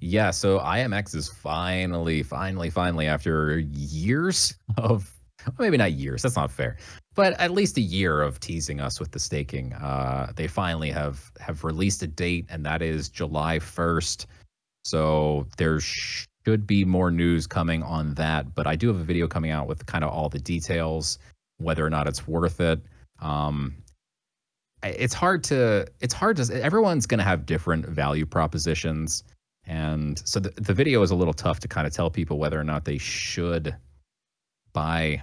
Yeah, 0.00 0.30
so 0.30 0.60
IMX 0.60 1.14
is 1.14 1.28
finally, 1.28 2.22
finally, 2.22 2.70
finally, 2.70 3.06
after 3.06 3.58
years 3.58 4.54
of 4.78 5.12
maybe 5.58 5.76
not 5.76 5.92
years, 5.92 6.22
that's 6.22 6.36
not 6.36 6.50
fair, 6.50 6.76
but 7.14 7.38
at 7.40 7.50
least 7.50 7.76
a 7.76 7.80
year 7.80 8.22
of 8.22 8.40
teasing 8.40 8.80
us 8.80 9.00
with 9.00 9.12
the 9.12 9.18
staking. 9.18 9.72
Uh, 9.74 10.32
they 10.34 10.46
finally 10.46 10.90
have 10.90 11.30
have 11.40 11.64
released 11.64 12.02
a 12.02 12.06
date, 12.06 12.46
and 12.48 12.64
that 12.66 12.82
is 12.82 13.08
July 13.08 13.58
1st. 13.58 14.26
So 14.84 15.46
there 15.56 15.78
should 15.80 16.66
be 16.66 16.84
more 16.84 17.10
news 17.10 17.46
coming 17.46 17.82
on 17.82 18.14
that. 18.14 18.54
But 18.54 18.66
I 18.66 18.76
do 18.76 18.88
have 18.88 18.96
a 18.96 19.04
video 19.04 19.28
coming 19.28 19.50
out 19.50 19.68
with 19.68 19.86
kind 19.86 20.04
of 20.04 20.10
all 20.10 20.28
the 20.28 20.40
details, 20.40 21.18
whether 21.58 21.84
or 21.84 21.90
not 21.90 22.08
it's 22.08 22.26
worth 22.26 22.60
it. 22.60 22.80
Um, 23.20 23.74
it's 24.82 25.14
hard 25.14 25.44
to 25.44 25.86
it's 26.00 26.14
hard 26.14 26.36
to 26.36 26.62
everyone's 26.62 27.06
going 27.06 27.18
to 27.18 27.24
have 27.24 27.46
different 27.46 27.86
value 27.86 28.26
propositions 28.26 29.22
and 29.64 30.20
so 30.26 30.40
the, 30.40 30.50
the 30.60 30.74
video 30.74 31.02
is 31.02 31.10
a 31.10 31.14
little 31.14 31.32
tough 31.32 31.60
to 31.60 31.68
kind 31.68 31.86
of 31.86 31.92
tell 31.92 32.10
people 32.10 32.38
whether 32.38 32.58
or 32.58 32.64
not 32.64 32.84
they 32.84 32.98
should 32.98 33.76
buy 34.72 35.22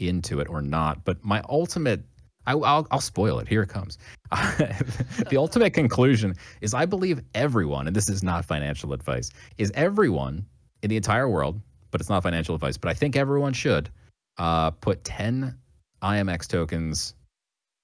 into 0.00 0.40
it 0.40 0.48
or 0.48 0.60
not 0.62 1.04
but 1.04 1.22
my 1.24 1.42
ultimate 1.48 2.02
I, 2.46 2.54
will 2.54 2.86
I'll 2.90 3.00
spoil 3.00 3.38
it. 3.38 3.46
Here 3.46 3.62
it 3.62 3.68
comes. 3.68 3.98
the 4.30 5.36
ultimate 5.36 5.72
conclusion 5.72 6.34
is 6.62 6.74
I 6.74 6.86
believe 6.86 7.20
everyone, 7.34 7.86
and 7.86 7.94
this 7.94 8.08
is 8.08 8.22
not 8.22 8.44
financial 8.44 8.92
advice, 8.92 9.30
is 9.58 9.70
everyone 9.74 10.46
in 10.82 10.90
the 10.90 10.96
entire 10.96 11.28
world, 11.28 11.60
but 11.90 12.00
it's 12.00 12.08
not 12.08 12.22
financial 12.22 12.54
advice, 12.54 12.76
but 12.76 12.88
I 12.88 12.94
think 12.94 13.14
everyone 13.14 13.52
should 13.52 13.90
uh, 14.38 14.70
put 14.70 15.04
10 15.04 15.54
IMX 16.02 16.48
tokens 16.48 17.14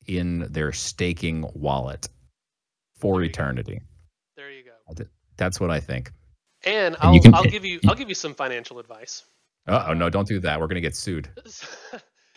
in 0.06 0.46
their 0.50 0.72
staking 0.72 1.48
wallet 1.54 2.08
for 2.98 3.16
there 3.16 3.24
eternity. 3.24 3.80
There 4.36 4.50
you 4.50 4.64
go. 4.64 5.04
That's 5.36 5.60
what 5.60 5.70
I 5.70 5.80
think. 5.80 6.12
And, 6.64 6.94
and 6.94 6.96
I'll, 7.00 7.20
can, 7.20 7.34
I'll 7.34 7.44
give 7.44 7.64
you 7.64 7.78
I'll 7.86 7.94
give 7.94 8.08
you 8.08 8.14
some 8.14 8.34
financial 8.34 8.78
advice. 8.78 9.24
Oh 9.68 9.92
no! 9.92 10.08
Don't 10.10 10.28
do 10.28 10.40
that. 10.40 10.60
We're 10.60 10.68
gonna 10.68 10.80
get 10.80 10.96
sued. 10.96 11.28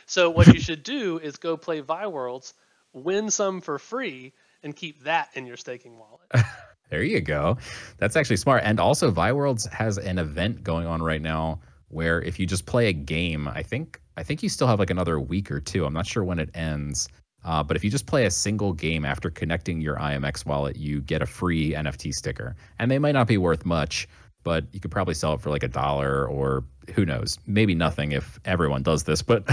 So 0.10 0.32
what 0.32 0.48
you 0.48 0.60
should 0.60 0.82
do 0.82 1.20
is 1.20 1.38
go 1.38 1.56
play 1.56 1.84
ViWorlds, 1.84 2.54
win 2.94 3.30
some 3.30 3.62
for 3.62 3.78
free, 3.78 4.34
and 4.64 4.76
keep 4.76 5.04
that 5.04 5.30
in 5.36 5.46
your 5.46 5.56
staking 5.56 6.00
wallet. 6.00 6.48
there 6.90 7.04
you 7.04 7.22
go. 7.22 7.60
That's 8.00 8.16
actually 8.16 8.38
smart. 8.38 8.64
And 8.66 8.80
also, 8.80 9.12
ViWorlds 9.12 9.72
has 9.72 10.00
an 10.00 10.18
event 10.18 10.64
going 10.64 10.88
on 10.88 11.04
right 11.04 11.22
now 11.22 11.60
where 11.90 12.24
if 12.24 12.40
you 12.40 12.48
just 12.48 12.66
play 12.66 12.88
a 12.88 12.94
game, 12.94 13.48
I 13.48 13.62
think 13.62 14.02
I 14.18 14.24
think 14.24 14.42
you 14.42 14.50
still 14.50 14.66
have 14.66 14.80
like 14.80 14.90
another 14.90 15.20
week 15.20 15.52
or 15.52 15.60
two. 15.60 15.86
I'm 15.86 15.94
not 15.94 16.08
sure 16.08 16.24
when 16.24 16.40
it 16.40 16.50
ends. 16.56 17.08
Uh, 17.46 17.62
but 17.64 17.78
if 17.78 17.84
you 17.84 17.92
just 17.92 18.08
play 18.08 18.26
a 18.26 18.32
single 18.32 18.74
game 18.74 19.06
after 19.06 19.30
connecting 19.30 19.80
your 19.80 19.96
IMX 19.98 20.44
wallet, 20.44 20.76
you 20.76 21.02
get 21.02 21.22
a 21.22 21.28
free 21.28 21.74
NFT 21.74 22.16
sticker. 22.16 22.56
And 22.80 22.90
they 22.90 22.98
might 22.98 23.14
not 23.14 23.28
be 23.28 23.38
worth 23.38 23.64
much, 23.64 24.08
but 24.44 24.66
you 24.72 24.80
could 24.80 24.92
probably 24.92 25.14
sell 25.14 25.34
it 25.34 25.42
for 25.42 25.50
like 25.50 25.64
a 25.64 25.68
dollar 25.68 26.28
or 26.28 26.64
who 26.96 27.06
knows, 27.06 27.38
maybe 27.46 27.76
nothing 27.76 28.12
if 28.14 28.40
everyone 28.46 28.82
does 28.84 29.04
this. 29.04 29.22
But 29.22 29.48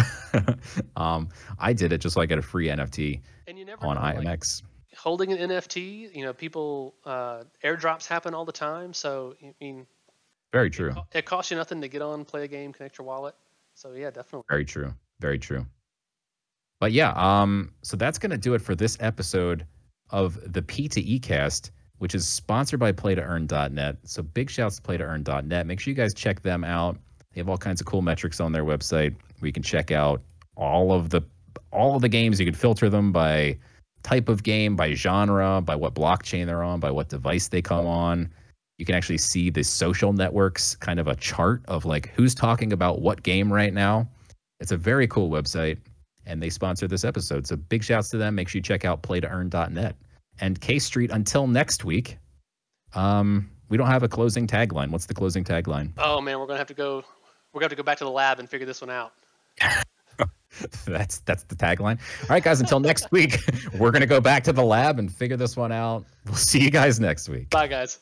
um, 0.96 1.28
I 1.58 1.72
did 1.72 1.92
it 1.92 1.98
just 1.98 2.14
so 2.14 2.20
I 2.20 2.26
get 2.26 2.38
a 2.38 2.42
free 2.42 2.68
NFT 2.68 3.20
And 3.46 3.58
you 3.58 3.64
never 3.64 3.84
on 3.86 3.96
know, 3.96 4.00
like, 4.00 4.40
IMX. 4.40 4.62
holding 4.96 5.32
an 5.32 5.50
NFT, 5.50 6.14
you 6.16 6.24
know, 6.24 6.32
people 6.32 6.94
uh, 7.04 7.42
airdrops 7.64 8.06
happen 8.06 8.32
all 8.34 8.44
the 8.44 8.52
time. 8.52 8.92
So 8.94 9.34
I 9.42 9.52
mean, 9.60 9.86
Very 10.52 10.70
true. 10.70 10.94
it 11.12 11.24
costs 11.26 11.50
you 11.50 11.56
nothing 11.56 11.80
to 11.82 11.88
get 11.88 12.00
on, 12.02 12.24
play 12.24 12.44
a 12.44 12.48
game, 12.48 12.72
connect 12.72 12.96
your 12.98 13.06
wallet. 13.06 13.34
So 13.74 13.92
yeah, 13.92 14.10
definitely. 14.10 14.44
Very 14.48 14.64
true. 14.64 14.94
Very 15.20 15.38
true. 15.38 15.66
But 16.80 16.92
yeah, 16.92 17.12
um, 17.16 17.72
so 17.82 17.96
that's 17.96 18.18
gonna 18.18 18.38
do 18.38 18.54
it 18.54 18.60
for 18.62 18.74
this 18.74 18.96
episode 19.00 19.66
of 20.10 20.38
the 20.52 20.62
P2E 20.62 21.20
cast, 21.22 21.72
which 21.98 22.14
is 22.14 22.26
sponsored 22.26 22.80
by 22.80 22.92
playtoearn.net. 22.92 23.96
So 24.04 24.22
big 24.22 24.50
shouts 24.50 24.76
to 24.76 24.82
playtoearn.net. 24.82 25.66
Make 25.66 25.80
sure 25.80 25.90
you 25.90 25.96
guys 25.96 26.14
check 26.14 26.42
them 26.42 26.64
out. 26.64 26.98
They 27.32 27.40
have 27.40 27.48
all 27.48 27.58
kinds 27.58 27.80
of 27.80 27.86
cool 27.86 28.02
metrics 28.02 28.40
on 28.40 28.52
their 28.52 28.64
website 28.64 29.14
where 29.38 29.46
you 29.46 29.52
can 29.52 29.62
check 29.62 29.90
out 29.90 30.22
all 30.56 30.92
of 30.92 31.10
the 31.10 31.22
all 31.72 31.96
of 31.96 32.02
the 32.02 32.08
games. 32.08 32.40
You 32.40 32.46
can 32.46 32.54
filter 32.54 32.88
them 32.88 33.12
by 33.12 33.58
type 34.02 34.28
of 34.28 34.42
game, 34.42 34.76
by 34.76 34.94
genre, 34.94 35.60
by 35.60 35.74
what 35.74 35.94
blockchain 35.94 36.46
they're 36.46 36.62
on, 36.62 36.80
by 36.80 36.90
what 36.90 37.08
device 37.08 37.48
they 37.48 37.60
come 37.60 37.86
on. 37.86 38.30
You 38.78 38.84
can 38.84 38.94
actually 38.94 39.18
see 39.18 39.50
the 39.50 39.62
social 39.62 40.12
networks, 40.12 40.76
kind 40.76 41.00
of 41.00 41.08
a 41.08 41.16
chart 41.16 41.62
of 41.66 41.84
like 41.84 42.10
who's 42.14 42.34
talking 42.34 42.72
about 42.72 43.00
what 43.00 43.22
game 43.22 43.52
right 43.52 43.72
now. 43.72 44.08
It's 44.60 44.72
a 44.72 44.76
very 44.76 45.06
cool 45.08 45.30
website, 45.30 45.78
and 46.24 46.42
they 46.42 46.50
sponsor 46.50 46.86
this 46.86 47.04
episode. 47.04 47.46
So 47.46 47.56
big 47.56 47.82
shouts 47.82 48.10
to 48.10 48.16
them. 48.18 48.34
Make 48.34 48.48
sure 48.48 48.58
you 48.58 48.62
check 48.62 48.84
out 48.84 49.02
playtoearn.net. 49.02 49.96
And 50.40 50.60
K 50.60 50.78
Street, 50.78 51.10
until 51.10 51.46
next 51.46 51.84
week, 51.84 52.18
um, 52.94 53.50
we 53.68 53.76
don't 53.76 53.86
have 53.86 54.02
a 54.02 54.08
closing 54.08 54.46
tagline. 54.46 54.90
What's 54.90 55.06
the 55.06 55.14
closing 55.14 55.44
tagline? 55.44 55.92
Oh 55.98 56.20
man, 56.20 56.38
we're 56.38 56.46
gonna 56.46 56.58
have 56.58 56.66
to 56.68 56.74
go. 56.74 57.04
We're 57.52 57.60
gonna 57.60 57.64
have 57.64 57.70
to 57.70 57.76
go 57.76 57.82
back 57.82 57.98
to 57.98 58.04
the 58.04 58.10
lab 58.10 58.38
and 58.38 58.48
figure 58.48 58.66
this 58.66 58.80
one 58.80 58.90
out. 58.90 59.12
that's 60.86 61.18
that's 61.20 61.44
the 61.44 61.56
tagline. 61.56 61.98
All 62.22 62.28
right, 62.30 62.42
guys. 62.42 62.60
Until 62.60 62.80
next 62.80 63.10
week, 63.10 63.38
we're 63.78 63.90
gonna 63.90 64.06
go 64.06 64.20
back 64.20 64.44
to 64.44 64.52
the 64.52 64.64
lab 64.64 64.98
and 64.98 65.12
figure 65.12 65.36
this 65.36 65.56
one 65.56 65.72
out. 65.72 66.04
We'll 66.26 66.34
see 66.34 66.60
you 66.60 66.70
guys 66.70 67.00
next 67.00 67.28
week. 67.28 67.50
Bye, 67.50 67.66
guys. 67.66 67.98